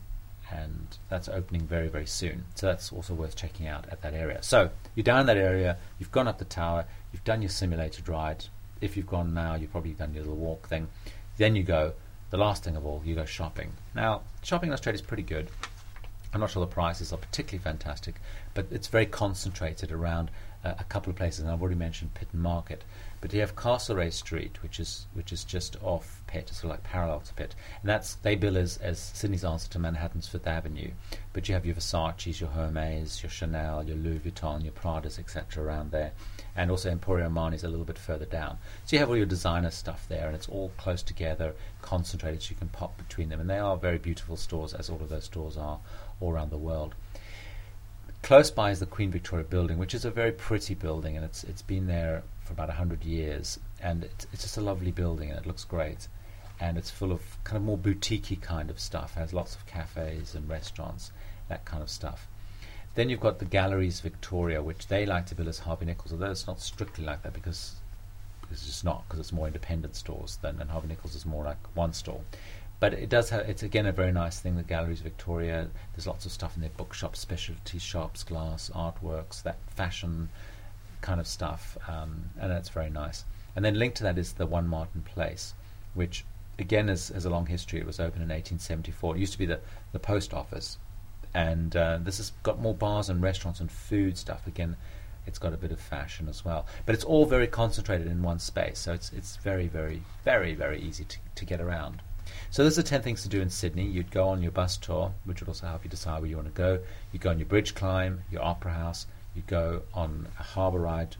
and 0.53 0.99
that's 1.09 1.29
opening 1.29 1.63
very, 1.63 1.89
very 1.89 2.07
soon. 2.07 2.45
So 2.55 2.67
that's 2.67 2.93
also 2.93 3.15
worth 3.15 3.37
checking 3.37 3.67
out 3.67 3.87
at 3.91 4.03
that 4.03 4.15
area. 4.15 4.43
So 4.43 4.71
you're 4.95 5.05
down 5.05 5.27
that 5.27 5.37
area, 5.37 5.77
you've 5.99 6.13
gone 6.13 6.29
up 6.29 6.39
the 6.39 6.45
tower, 6.45 6.85
you've 7.13 7.25
done 7.25 7.43
your 7.43 7.51
simulated 7.51 8.09
ride. 8.09 8.45
If 8.81 8.97
you've 8.97 9.07
gone 9.07 9.35
now, 9.35 9.55
you've 9.55 9.71
probably 9.71 9.93
done 9.93 10.15
your 10.15 10.25
little 10.25 10.39
walk 10.39 10.69
thing. 10.69 10.89
Then 11.37 11.55
you 11.55 11.63
go, 11.63 11.93
the 12.31 12.39
last 12.39 12.65
thing 12.65 12.77
of 12.77 12.87
all, 12.87 13.03
you 13.05 13.15
go 13.15 13.25
shopping. 13.25 13.73
Now, 13.95 14.23
shopping 14.43 14.69
in 14.69 14.73
Australia 14.73 14.97
is 14.97 15.03
pretty 15.03 15.23
good. 15.23 15.49
I'm 16.33 16.41
not 16.41 16.51
sure 16.51 16.61
the 16.61 16.73
prices 16.73 17.13
are 17.13 17.17
particularly 17.17 17.63
fantastic, 17.63 18.21
but 18.55 18.67
it's 18.71 18.87
very 18.87 19.07
concentrated 19.07 19.91
around 19.91 20.31
a, 20.65 20.77
a 20.81 20.85
couple 20.85 21.11
of 21.11 21.17
places, 21.17 21.41
and 21.41 21.51
I've 21.51 21.61
already 21.61 21.79
mentioned 21.79 22.15
Pitt 22.15 22.29
and 22.33 22.43
Market. 22.43 22.85
But 23.21 23.35
you 23.35 23.41
have 23.41 23.55
Castlereagh 23.55 24.15
Street, 24.15 24.63
which 24.63 24.81
is 24.81 25.07
which 25.13 25.31
is 25.31 25.45
just 25.45 25.77
off 25.83 26.23
Pitt, 26.27 26.49
sort 26.49 26.65
of 26.65 26.71
like 26.71 26.85
parallel 26.85 27.21
to 27.21 27.35
Pitt, 27.35 27.55
and 27.83 27.89
that's 27.91 28.15
they 28.15 28.35
bill 28.35 28.57
as, 28.57 28.79
as 28.79 28.99
Sydney's 28.99 29.45
answer 29.45 29.69
to 29.71 29.79
Manhattan's 29.79 30.27
Fifth 30.27 30.47
Avenue. 30.47 30.91
But 31.33 31.47
you 31.47 31.55
have 31.55 31.67
your 31.67 31.75
Versace's, 31.75 32.41
your 32.41 32.51
Hermes, 32.51 33.23
your 33.23 33.31
Chanel, 33.31 33.85
your 33.85 33.97
Louis 33.97 34.21
Vuitton, 34.21 34.65
your 34.65 34.73
Pradas, 34.73 35.19
etc. 35.19 35.63
around 35.63 35.91
there, 35.91 36.13
and 36.57 36.71
also 36.71 36.95
Emporio 36.95 37.29
Armani's 37.29 37.65
a 37.65 37.69
little 37.69 37.85
bit 37.85 37.99
further 37.99 38.25
down. 38.25 38.57
So 38.87 38.97
you 38.97 39.01
have 39.01 39.11
all 39.11 39.17
your 39.17 39.27
designer 39.27 39.71
stuff 39.71 40.07
there, 40.09 40.27
and 40.27 40.35
it's 40.35 40.49
all 40.49 40.73
close 40.79 41.03
together, 41.03 41.55
concentrated, 41.83 42.43
so 42.43 42.51
you 42.51 42.57
can 42.57 42.69
pop 42.69 42.97
between 42.97 43.29
them, 43.29 43.41
and 43.41 43.51
they 43.51 43.59
are 43.59 43.77
very 43.77 43.99
beautiful 43.99 44.37
stores, 44.37 44.73
as 44.73 44.89
all 44.89 45.01
of 45.03 45.11
those 45.11 45.25
stores 45.25 45.59
are 45.59 45.79
all 46.21 46.33
around 46.33 46.51
the 46.51 46.57
world. 46.57 46.95
Close 48.23 48.51
by 48.51 48.71
is 48.71 48.81
the 48.81 48.87
Queen 48.87 49.11
Victoria 49.11 49.45
Building, 49.45 49.79
which 49.79 49.95
is 49.95 50.05
a 50.05 50.11
very 50.11 50.31
pretty 50.31 50.75
building, 50.75 51.17
and 51.17 51.25
it's 51.25 51.43
it's 51.45 51.63
been 51.63 51.87
there 51.87 52.23
for 52.45 52.53
about 52.53 52.69
100 52.69 53.05
years, 53.05 53.59
and 53.81 54.05
it's, 54.05 54.27
it's 54.33 54.43
just 54.43 54.57
a 54.57 54.61
lovely 54.61 54.91
building, 54.93 55.31
and 55.31 55.39
it 55.39 55.47
looks 55.47 55.65
great. 55.65 56.07
And 56.61 56.77
it's 56.77 56.91
full 56.91 57.11
of 57.13 57.23
kind 57.45 57.57
of 57.57 57.63
more 57.63 57.79
boutiquey 57.79 58.41
kind 58.41 58.69
of 58.71 58.79
stuff. 58.79 59.17
It 59.17 59.21
has 59.21 59.33
lots 59.33 59.55
of 59.55 59.65
cafes 59.67 60.35
and 60.35 60.49
restaurants, 60.49 61.11
that 61.49 61.65
kind 61.65 61.83
of 61.83 61.89
stuff. 61.89 62.29
Then 62.95 63.09
you've 63.09 63.21
got 63.21 63.39
the 63.39 63.47
Galeries 63.47 64.01
Victoria, 64.01 64.63
which 64.63 64.89
they 64.89 65.07
like 65.07 65.27
to 65.27 65.35
bill 65.35 65.49
as 65.49 65.61
Harvey 65.61 65.87
Nichols, 65.87 66.13
although 66.13 66.31
it's 66.31 66.47
not 66.47 66.61
strictly 66.61 67.05
like 67.05 67.23
that 67.23 67.33
because, 67.33 67.77
because 68.43 68.59
it's 68.59 68.67
just 68.67 68.85
not, 68.85 69.05
because 69.09 69.21
it's 69.21 69.33
more 69.33 69.47
independent 69.47 69.97
stores 69.97 70.39
than 70.43 70.61
and 70.61 70.71
Harvey 70.71 70.89
Nichols 70.89 71.15
is 71.15 71.25
more 71.25 71.45
like 71.45 71.59
one 71.75 71.93
store. 71.93 72.21
But 72.81 72.95
it 72.95 73.11
does 73.11 73.29
have, 73.29 73.49
it's 73.49 73.63
again 73.63 73.85
a 73.85 73.93
very 73.93 74.11
nice 74.11 74.41
thing, 74.41 74.57
the 74.57 74.63
Galeries 74.63 75.01
Victoria. 75.01 75.69
There's 75.95 76.07
lots 76.07 76.25
of 76.25 76.33
stuff 76.33 76.57
in 76.57 76.63
their 76.63 76.71
bookshops, 76.71 77.21
specialty 77.21 77.79
shops, 77.79 78.25
glass, 78.25 78.71
artworks, 78.75 79.43
that 79.43 79.59
fashion 79.69 80.31
kind 81.03 81.21
of 81.21 81.27
stuff, 81.27 81.77
um, 81.89 82.31
and 82.41 82.51
that's 82.51 82.71
very 82.71 82.89
nice. 82.89 83.25
And 83.55 83.63
then 83.63 83.79
linked 83.79 83.99
to 83.99 84.05
that 84.05 84.17
is 84.17 84.33
the 84.33 84.47
One 84.47 84.67
Martin 84.67 85.03
Place, 85.03 85.53
which 85.93 86.25
again 86.59 86.89
has, 86.89 87.09
has 87.09 87.27
a 87.27 87.31
long 87.31 87.47
history. 87.47 87.81
It 87.81 87.87
was 87.87 88.01
opened 88.01 88.23
in 88.23 88.31
1874. 88.31 89.17
It 89.17 89.21
used 89.21 89.33
to 89.33 89.39
be 89.39 89.47
the, 89.47 89.61
the 89.93 89.99
post 89.99 90.33
office, 90.33 90.79
and 91.35 91.77
uh, 91.77 91.99
this 92.01 92.17
has 92.17 92.33
got 92.43 92.61
more 92.61 92.75
bars 92.75 93.11
and 93.11 93.23
restaurants 93.23 93.61
and 93.61 93.71
food 93.71 94.17
stuff. 94.17 94.47
Again, 94.47 94.77
it's 95.27 95.39
got 95.39 95.53
a 95.53 95.59
bit 95.59 95.71
of 95.71 95.81
fashion 95.81 96.31
as 96.31 96.47
well, 96.47 96.65
but 96.87 96.95
it's 96.95 97.05
all 97.05 97.27
very 97.27 97.47
concentrated 97.47 98.07
in 98.07 98.23
one 98.23 98.39
space, 98.39 98.79
so 98.79 98.95
it's 98.95 99.13
it's 99.13 99.37
very 99.37 99.67
very 99.67 100.03
very 100.25 100.55
very 100.55 100.81
easy 100.81 101.05
to, 101.05 101.19
to 101.35 101.45
get 101.45 101.61
around. 101.61 102.01
So 102.51 102.65
those 102.65 102.79
are 102.79 102.83
10 102.83 103.03
things 103.03 103.23
to 103.23 103.29
do 103.29 103.41
in 103.41 103.51
Sydney. 103.51 103.85
You'd 103.85 104.11
go 104.11 104.29
on 104.29 104.43
your 104.43 104.53
bus 104.53 104.77
tour, 104.77 105.13
which 105.25 105.41
would 105.41 105.49
also 105.49 105.67
help 105.67 105.85
you 105.85 105.91
decide 105.91 106.21
where 106.21 106.31
you 106.31 106.37
want 106.37 106.49
to 106.49 106.55
go. 106.55 106.81
You'd 107.13 107.23
go 107.23 107.31
on 107.31 107.39
your 107.39 107.47
bridge 107.47 107.75
climb, 107.75 108.23
your 108.31 108.43
opera 108.45 108.73
house, 108.73 109.07
You'd 109.35 109.47
go 109.47 109.83
on 109.95 110.29
a 110.39 110.43
harbour 110.43 110.81
ride, 110.81 111.17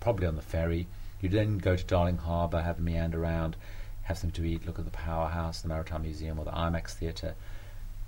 probably 0.00 0.26
on 0.26 0.36
the 0.36 0.42
ferry. 0.42 0.88
You'd 1.20 1.32
then 1.32 1.58
go 1.58 1.76
to 1.76 1.84
Darling 1.84 2.18
Harbour, 2.18 2.62
have 2.62 2.78
a 2.78 2.82
meander 2.82 3.22
around, 3.22 3.56
have 4.02 4.18
something 4.18 4.42
to 4.42 4.48
eat, 4.48 4.66
look 4.66 4.78
at 4.78 4.84
the 4.84 4.90
Powerhouse, 4.90 5.60
the 5.60 5.68
Maritime 5.68 6.02
Museum, 6.02 6.38
or 6.38 6.44
the 6.44 6.50
IMAX 6.50 6.94
Theatre. 6.94 7.34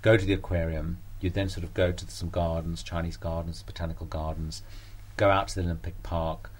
Go 0.01 0.17
to 0.17 0.25
the 0.25 0.33
aquarium. 0.33 0.97
You'd 1.21 1.33
then 1.33 1.47
sort 1.47 1.63
of 1.63 1.73
go 1.73 1.93
to 1.93 2.11
some 2.11 2.29
gardens, 2.29 2.83
Chinese 2.83 3.15
gardens, 3.15 3.63
botanical 3.63 4.05
gardens. 4.05 4.63
Go 5.15 5.29
out 5.29 5.47
to 5.49 5.55
the 5.55 5.61
Olympic 5.61 6.03
Park. 6.03 6.51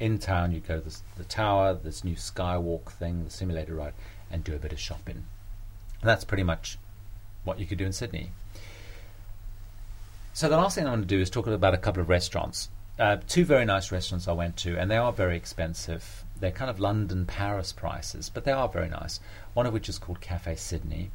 In 0.00 0.18
town, 0.18 0.52
you'd 0.52 0.66
go 0.66 0.80
to 0.80 0.88
the, 0.88 0.96
the 1.18 1.24
tower, 1.24 1.74
this 1.74 2.02
new 2.02 2.16
Skywalk 2.16 2.90
thing, 2.90 3.24
the 3.24 3.30
simulator 3.30 3.74
ride, 3.74 3.92
and 4.32 4.42
do 4.42 4.54
a 4.54 4.58
bit 4.58 4.72
of 4.72 4.80
shopping. 4.80 5.24
And 6.00 6.08
that's 6.08 6.24
pretty 6.24 6.42
much 6.42 6.78
what 7.44 7.60
you 7.60 7.66
could 7.66 7.78
do 7.78 7.86
in 7.86 7.92
Sydney. 7.92 8.30
So 10.32 10.48
the 10.48 10.56
last 10.56 10.74
thing 10.74 10.86
I 10.86 10.90
want 10.90 11.02
to 11.02 11.08
do 11.08 11.20
is 11.20 11.28
talk 11.28 11.46
about 11.46 11.74
a 11.74 11.78
couple 11.78 12.00
of 12.00 12.08
restaurants. 12.08 12.70
Uh, 12.98 13.18
two 13.28 13.44
very 13.44 13.64
nice 13.64 13.92
restaurants 13.92 14.26
I 14.26 14.32
went 14.32 14.56
to, 14.58 14.78
and 14.78 14.90
they 14.90 14.96
are 14.96 15.12
very 15.12 15.36
expensive. 15.36 16.24
They're 16.40 16.50
kind 16.50 16.70
of 16.70 16.80
London, 16.80 17.26
Paris 17.26 17.72
prices, 17.72 18.30
but 18.30 18.44
they 18.44 18.52
are 18.52 18.68
very 18.68 18.88
nice. 18.88 19.20
One 19.54 19.66
of 19.66 19.72
which 19.72 19.88
is 19.88 19.98
called 19.98 20.20
Cafe 20.20 20.56
Sydney. 20.56 21.10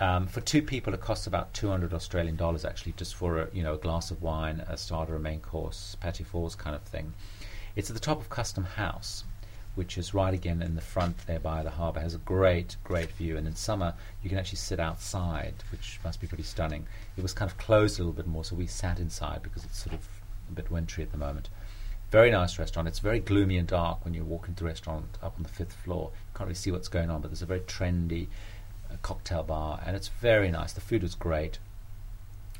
Um, 0.00 0.28
for 0.28 0.40
two 0.40 0.62
people, 0.62 0.94
it 0.94 1.00
costs 1.00 1.26
about 1.26 1.52
200 1.54 1.92
Australian 1.92 2.36
dollars 2.36 2.64
actually, 2.64 2.92
just 2.92 3.16
for 3.16 3.42
a, 3.42 3.48
you 3.52 3.62
know 3.62 3.74
a 3.74 3.78
glass 3.78 4.10
of 4.10 4.22
wine, 4.22 4.64
a 4.68 4.76
starter, 4.76 5.16
a 5.16 5.20
main 5.20 5.40
course, 5.40 5.96
petit 6.00 6.24
fours 6.24 6.54
kind 6.54 6.76
of 6.76 6.82
thing. 6.82 7.14
It's 7.74 7.90
at 7.90 7.94
the 7.94 8.00
top 8.00 8.20
of 8.20 8.30
Custom 8.30 8.64
House, 8.64 9.24
which 9.78 9.96
is 9.96 10.12
right 10.12 10.34
again 10.34 10.60
in 10.60 10.74
the 10.74 10.80
front 10.80 11.16
there 11.28 11.38
by 11.38 11.62
the 11.62 11.70
harbour. 11.70 12.00
Has 12.00 12.16
a 12.16 12.18
great, 12.18 12.76
great 12.82 13.12
view, 13.12 13.36
and 13.36 13.46
in 13.46 13.54
summer 13.54 13.94
you 14.24 14.28
can 14.28 14.36
actually 14.36 14.58
sit 14.58 14.80
outside, 14.80 15.54
which 15.70 16.00
must 16.02 16.20
be 16.20 16.26
pretty 16.26 16.42
stunning. 16.42 16.84
It 17.16 17.22
was 17.22 17.32
kind 17.32 17.48
of 17.48 17.56
closed 17.58 17.98
a 17.98 18.02
little 18.02 18.12
bit 18.12 18.26
more, 18.26 18.44
so 18.44 18.56
we 18.56 18.66
sat 18.66 18.98
inside 18.98 19.40
because 19.40 19.64
it's 19.64 19.78
sort 19.78 19.94
of 19.94 20.08
a 20.50 20.52
bit 20.52 20.68
wintry 20.68 21.04
at 21.04 21.12
the 21.12 21.16
moment. 21.16 21.48
Very 22.10 22.32
nice 22.32 22.58
restaurant. 22.58 22.88
It's 22.88 22.98
very 22.98 23.20
gloomy 23.20 23.56
and 23.56 23.68
dark 23.68 24.04
when 24.04 24.14
you 24.14 24.24
walk 24.24 24.48
into 24.48 24.64
the 24.64 24.68
restaurant 24.68 25.16
up 25.22 25.34
on 25.36 25.44
the 25.44 25.48
fifth 25.48 25.74
floor. 25.74 26.10
You 26.12 26.36
can't 26.36 26.48
really 26.48 26.54
see 26.56 26.72
what's 26.72 26.88
going 26.88 27.08
on, 27.08 27.20
but 27.20 27.30
there's 27.30 27.42
a 27.42 27.46
very 27.46 27.60
trendy 27.60 28.26
uh, 28.90 28.96
cocktail 29.02 29.44
bar, 29.44 29.80
and 29.86 29.94
it's 29.94 30.08
very 30.08 30.50
nice. 30.50 30.72
The 30.72 30.80
food 30.80 31.04
was 31.04 31.14
great. 31.14 31.60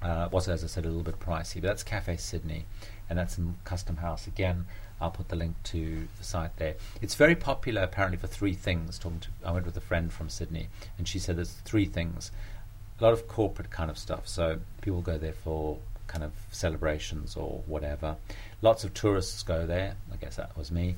Uh, 0.01 0.29
was, 0.31 0.47
as 0.47 0.63
I 0.63 0.69
said, 0.69 0.85
a 0.85 0.89
little 0.89 1.03
bit 1.03 1.19
pricey, 1.19 1.55
but 1.55 1.63
that's 1.63 1.83
Cafe 1.83 2.17
Sydney, 2.19 2.67
and 3.11 3.19
that's 3.19 3.39
in 3.39 3.57
Custom 3.65 3.97
House 3.97 4.29
again. 4.29 4.67
I'll 5.01 5.11
put 5.11 5.29
the 5.29 5.37
link 5.37 5.55
to 5.65 6.09
the 6.19 6.25
site 6.25 6.57
there. 6.57 6.75
It's 7.01 7.15
very 7.15 7.35
popular 7.35 7.83
apparently 7.83 8.19
for 8.19 8.27
three 8.27 8.55
things. 8.55 8.99
Talking 8.99 9.21
to, 9.21 9.29
I 9.45 9.53
went 9.53 9.67
with 9.67 9.77
a 9.77 9.81
friend 9.81 10.13
from 10.13 10.29
Sydney, 10.29 10.69
and 10.97 11.07
she 11.07 11.19
said 11.19 11.37
there's 11.37 11.53
three 11.53 11.87
things. 11.87 12.33
A 13.01 13.05
lot 13.05 13.13
of 13.13 13.29
corporate 13.29 13.71
kind 13.71 13.91
of 13.91 13.99
stuff. 13.99 14.27
So 14.27 14.59
people 14.81 15.01
go 15.01 15.19
there 15.19 15.33
for 15.33 15.79
kind 16.09 16.25
of 16.25 16.33
celebrations 16.51 17.37
or 17.37 17.63
whatever. 17.67 18.17
Lots 18.61 18.83
of 18.83 18.95
tourists 18.95 19.43
go 19.43 19.67
there. 19.67 19.95
I 20.13 20.17
guess 20.17 20.37
that 20.37 20.57
was 20.57 20.73
me. 20.73 20.97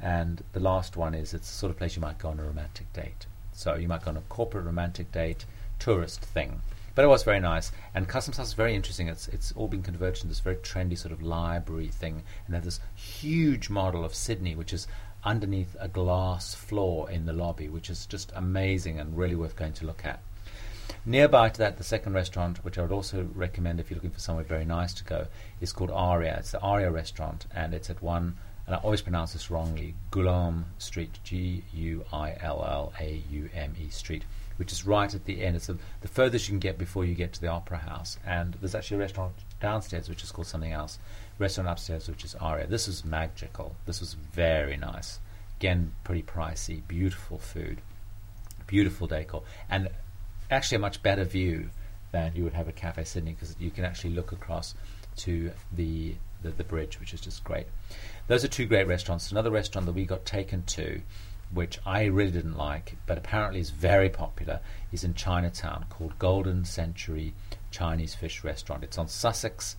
And 0.00 0.42
the 0.52 0.60
last 0.60 0.96
one 0.96 1.14
is 1.14 1.34
it's 1.34 1.48
the 1.48 1.54
sort 1.54 1.70
of 1.70 1.78
place 1.78 1.96
you 1.96 2.02
might 2.02 2.18
go 2.18 2.28
on 2.28 2.38
a 2.38 2.44
romantic 2.44 2.92
date. 2.92 3.26
So 3.52 3.74
you 3.74 3.88
might 3.88 4.04
go 4.04 4.10
on 4.10 4.16
a 4.16 4.22
corporate 4.22 4.64
romantic 4.64 5.10
date, 5.12 5.44
tourist 5.78 6.20
thing. 6.20 6.60
But 6.94 7.04
it 7.04 7.08
was 7.08 7.22
very 7.22 7.40
nice. 7.40 7.72
And 7.94 8.06
Customs 8.06 8.36
House 8.36 8.48
is 8.48 8.52
very 8.54 8.74
interesting. 8.74 9.08
It's 9.08 9.28
it's 9.28 9.52
all 9.52 9.68
been 9.68 9.82
converted 9.82 10.24
into 10.24 10.28
this 10.28 10.40
very 10.40 10.56
trendy 10.56 10.96
sort 10.98 11.12
of 11.12 11.22
library 11.22 11.88
thing. 11.88 12.22
And 12.46 12.52
they 12.52 12.56
have 12.56 12.64
this 12.64 12.80
huge 12.94 13.70
model 13.70 14.04
of 14.04 14.14
Sydney, 14.14 14.54
which 14.54 14.72
is 14.72 14.86
underneath 15.24 15.76
a 15.78 15.88
glass 15.88 16.54
floor 16.54 17.10
in 17.10 17.26
the 17.26 17.32
lobby, 17.32 17.68
which 17.68 17.88
is 17.88 18.06
just 18.06 18.32
amazing 18.34 18.98
and 18.98 19.16
really 19.16 19.36
worth 19.36 19.56
going 19.56 19.72
to 19.74 19.86
look 19.86 20.04
at. 20.04 20.20
Nearby 21.06 21.48
to 21.48 21.58
that, 21.58 21.78
the 21.78 21.84
second 21.84 22.12
restaurant, 22.12 22.64
which 22.64 22.78
I 22.78 22.82
would 22.82 22.92
also 22.92 23.28
recommend 23.34 23.80
if 23.80 23.90
you're 23.90 23.96
looking 23.96 24.10
for 24.10 24.20
somewhere 24.20 24.44
very 24.44 24.64
nice 24.64 24.92
to 24.94 25.04
go, 25.04 25.26
is 25.60 25.72
called 25.72 25.90
Aria. 25.90 26.36
It's 26.38 26.52
the 26.52 26.60
Aria 26.60 26.90
restaurant, 26.90 27.46
and 27.54 27.72
it's 27.72 27.90
at 27.90 28.02
one, 28.02 28.36
and 28.66 28.76
I 28.76 28.78
always 28.78 29.02
pronounce 29.02 29.32
this 29.32 29.50
wrongly, 29.50 29.94
Guillaume 30.10 30.66
Street, 30.78 31.18
G 31.24 31.64
U 31.72 32.04
I 32.12 32.36
L 32.40 32.64
L 32.64 32.92
A 33.00 33.22
U 33.30 33.48
M 33.54 33.74
E 33.80 33.88
Street 33.88 34.24
which 34.56 34.72
is 34.72 34.86
right 34.86 35.14
at 35.14 35.24
the 35.24 35.42
end. 35.42 35.56
It's 35.56 35.68
a, 35.68 35.76
the 36.00 36.08
furthest 36.08 36.48
you 36.48 36.52
can 36.52 36.58
get 36.58 36.78
before 36.78 37.04
you 37.04 37.14
get 37.14 37.32
to 37.34 37.40
the 37.40 37.48
Opera 37.48 37.78
House. 37.78 38.18
And 38.26 38.54
there's 38.54 38.74
actually 38.74 38.98
a 38.98 39.00
restaurant 39.00 39.34
downstairs 39.60 40.08
which 40.08 40.22
is 40.22 40.32
called 40.32 40.46
something 40.46 40.72
else. 40.72 40.98
Restaurant 41.38 41.68
upstairs 41.68 42.08
which 42.08 42.24
is 42.24 42.34
Aria. 42.36 42.66
This 42.66 42.86
was 42.86 43.04
magical. 43.04 43.76
This 43.86 44.00
was 44.00 44.14
very 44.14 44.76
nice. 44.76 45.18
Again, 45.58 45.92
pretty 46.04 46.22
pricey. 46.22 46.86
Beautiful 46.86 47.38
food, 47.38 47.80
beautiful 48.66 49.06
decor, 49.06 49.42
and 49.70 49.88
actually 50.50 50.76
a 50.76 50.80
much 50.80 51.02
better 51.02 51.24
view 51.24 51.70
than 52.10 52.32
you 52.34 52.44
would 52.44 52.52
have 52.52 52.68
at 52.68 52.76
Cafe 52.76 53.04
Sydney 53.04 53.32
because 53.32 53.56
you 53.58 53.70
can 53.70 53.84
actually 53.84 54.14
look 54.14 54.32
across 54.32 54.74
to 55.16 55.50
the, 55.72 56.14
the 56.42 56.50
the 56.50 56.64
bridge, 56.64 57.00
which 57.00 57.14
is 57.14 57.20
just 57.20 57.44
great. 57.44 57.66
Those 58.26 58.44
are 58.44 58.48
two 58.48 58.66
great 58.66 58.86
restaurants. 58.86 59.30
Another 59.30 59.50
restaurant 59.50 59.86
that 59.86 59.94
we 59.94 60.04
got 60.04 60.24
taken 60.24 60.62
to 60.64 61.00
which 61.52 61.78
I 61.84 62.04
really 62.04 62.30
didn't 62.30 62.56
like, 62.56 62.96
but 63.06 63.18
apparently 63.18 63.60
is 63.60 63.70
very 63.70 64.08
popular, 64.08 64.60
is 64.90 65.04
in 65.04 65.14
Chinatown 65.14 65.86
called 65.90 66.18
Golden 66.18 66.64
Century 66.64 67.34
Chinese 67.70 68.14
Fish 68.14 68.42
Restaurant. 68.42 68.84
It's 68.84 68.98
on 68.98 69.08
Sussex 69.08 69.76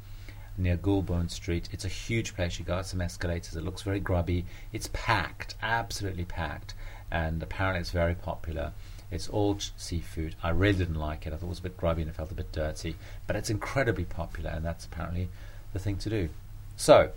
near 0.57 0.77
Goulburn 0.77 1.29
Street. 1.29 1.69
It's 1.71 1.85
a 1.85 1.89
huge 1.89 2.35
place. 2.35 2.59
You 2.59 2.65
go 2.65 2.75
up 2.75 2.85
some 2.85 3.01
escalators. 3.01 3.55
It 3.55 3.63
looks 3.63 3.81
very 3.81 3.99
grubby. 3.99 4.45
It's 4.71 4.89
packed, 4.93 5.55
absolutely 5.61 6.25
packed, 6.25 6.75
and 7.11 7.41
apparently 7.41 7.81
it's 7.81 7.91
very 7.91 8.15
popular. 8.15 8.73
It's 9.09 9.27
all 9.27 9.55
ch- 9.55 9.73
seafood. 9.77 10.35
I 10.43 10.49
really 10.49 10.77
didn't 10.77 10.95
like 10.95 11.25
it. 11.25 11.33
I 11.33 11.37
thought 11.37 11.47
it 11.47 11.49
was 11.49 11.59
a 11.59 11.63
bit 11.63 11.77
grubby 11.77 12.01
and 12.01 12.09
it 12.09 12.15
felt 12.15 12.31
a 12.31 12.35
bit 12.35 12.51
dirty, 12.51 12.95
but 13.27 13.35
it's 13.35 13.49
incredibly 13.49 14.05
popular, 14.05 14.51
and 14.51 14.65
that's 14.65 14.85
apparently 14.85 15.29
the 15.71 15.79
thing 15.79 15.97
to 15.97 16.09
do. 16.09 16.29
So, 16.75 17.11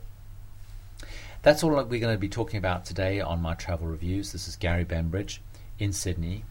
that's 1.47 1.63
all 1.63 1.71
we're 1.71 2.01
going 2.01 2.13
to 2.13 2.19
be 2.19 2.29
talking 2.29 2.59
about 2.59 2.85
today 2.85 3.21
on 3.21 3.41
my 3.41 3.55
travel 3.55 3.87
reviews. 3.87 4.33
This 4.33 4.49
is 4.49 4.57
Gary 4.57 4.85
Bembridge 4.85 5.39
in 5.79 5.93
Sydney 5.93 6.43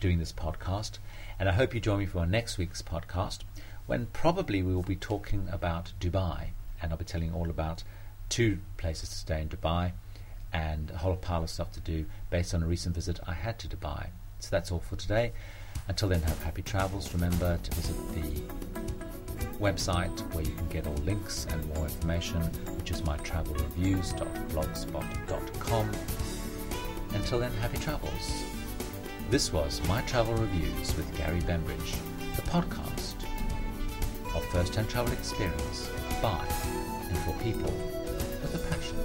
doing 0.00 0.18
this 0.18 0.32
podcast, 0.32 0.98
and 1.38 1.48
I 1.48 1.52
hope 1.52 1.72
you 1.72 1.78
join 1.78 2.00
me 2.00 2.06
for 2.06 2.18
our 2.18 2.26
next 2.26 2.58
week's 2.58 2.82
podcast 2.82 3.42
when 3.86 4.06
probably 4.06 4.60
we 4.64 4.74
will 4.74 4.82
be 4.82 4.96
talking 4.96 5.46
about 5.52 5.92
Dubai, 6.00 6.46
and 6.82 6.90
I'll 6.90 6.98
be 6.98 7.04
telling 7.04 7.28
you 7.28 7.34
all 7.34 7.48
about 7.48 7.84
two 8.28 8.58
places 8.76 9.10
to 9.10 9.14
stay 9.14 9.40
in 9.40 9.48
Dubai 9.48 9.92
and 10.52 10.90
a 10.90 10.98
whole 10.98 11.14
pile 11.14 11.44
of 11.44 11.50
stuff 11.50 11.70
to 11.74 11.80
do 11.80 12.06
based 12.28 12.52
on 12.52 12.64
a 12.64 12.66
recent 12.66 12.96
visit 12.96 13.20
I 13.28 13.34
had 13.34 13.56
to 13.60 13.68
Dubai. 13.68 14.08
So 14.40 14.48
that's 14.50 14.72
all 14.72 14.80
for 14.80 14.96
today. 14.96 15.30
Until 15.86 16.08
then, 16.08 16.22
have 16.22 16.42
happy 16.42 16.62
travels. 16.62 17.14
Remember 17.14 17.56
to 17.56 17.70
visit 17.76 17.96
the 18.14 18.99
website 19.60 20.18
where 20.34 20.42
you 20.42 20.54
can 20.54 20.66
get 20.68 20.86
all 20.86 20.94
links 21.04 21.46
and 21.50 21.62
more 21.74 21.84
information, 21.84 22.40
which 22.76 22.90
is 22.90 23.02
mytravelreviews.blogspot.com. 23.02 25.90
Until 27.14 27.38
then, 27.38 27.52
happy 27.54 27.78
travels. 27.78 28.44
This 29.30 29.50
was 29.52 29.80
My 29.86 30.00
Travel 30.02 30.34
Reviews 30.34 30.96
with 30.96 31.16
Gary 31.16 31.40
Bembridge, 31.40 31.94
the 32.36 32.42
podcast 32.42 33.14
of 34.34 34.44
first-hand 34.46 34.88
travel 34.88 35.12
experience 35.12 35.88
by 36.22 36.46
and 37.08 37.18
for 37.18 37.34
people 37.42 37.72
with 38.42 38.54
a 38.54 38.58
passion 38.74 38.96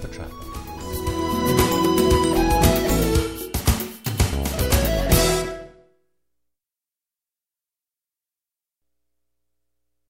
for 0.00 0.08
travel. 0.08 1.25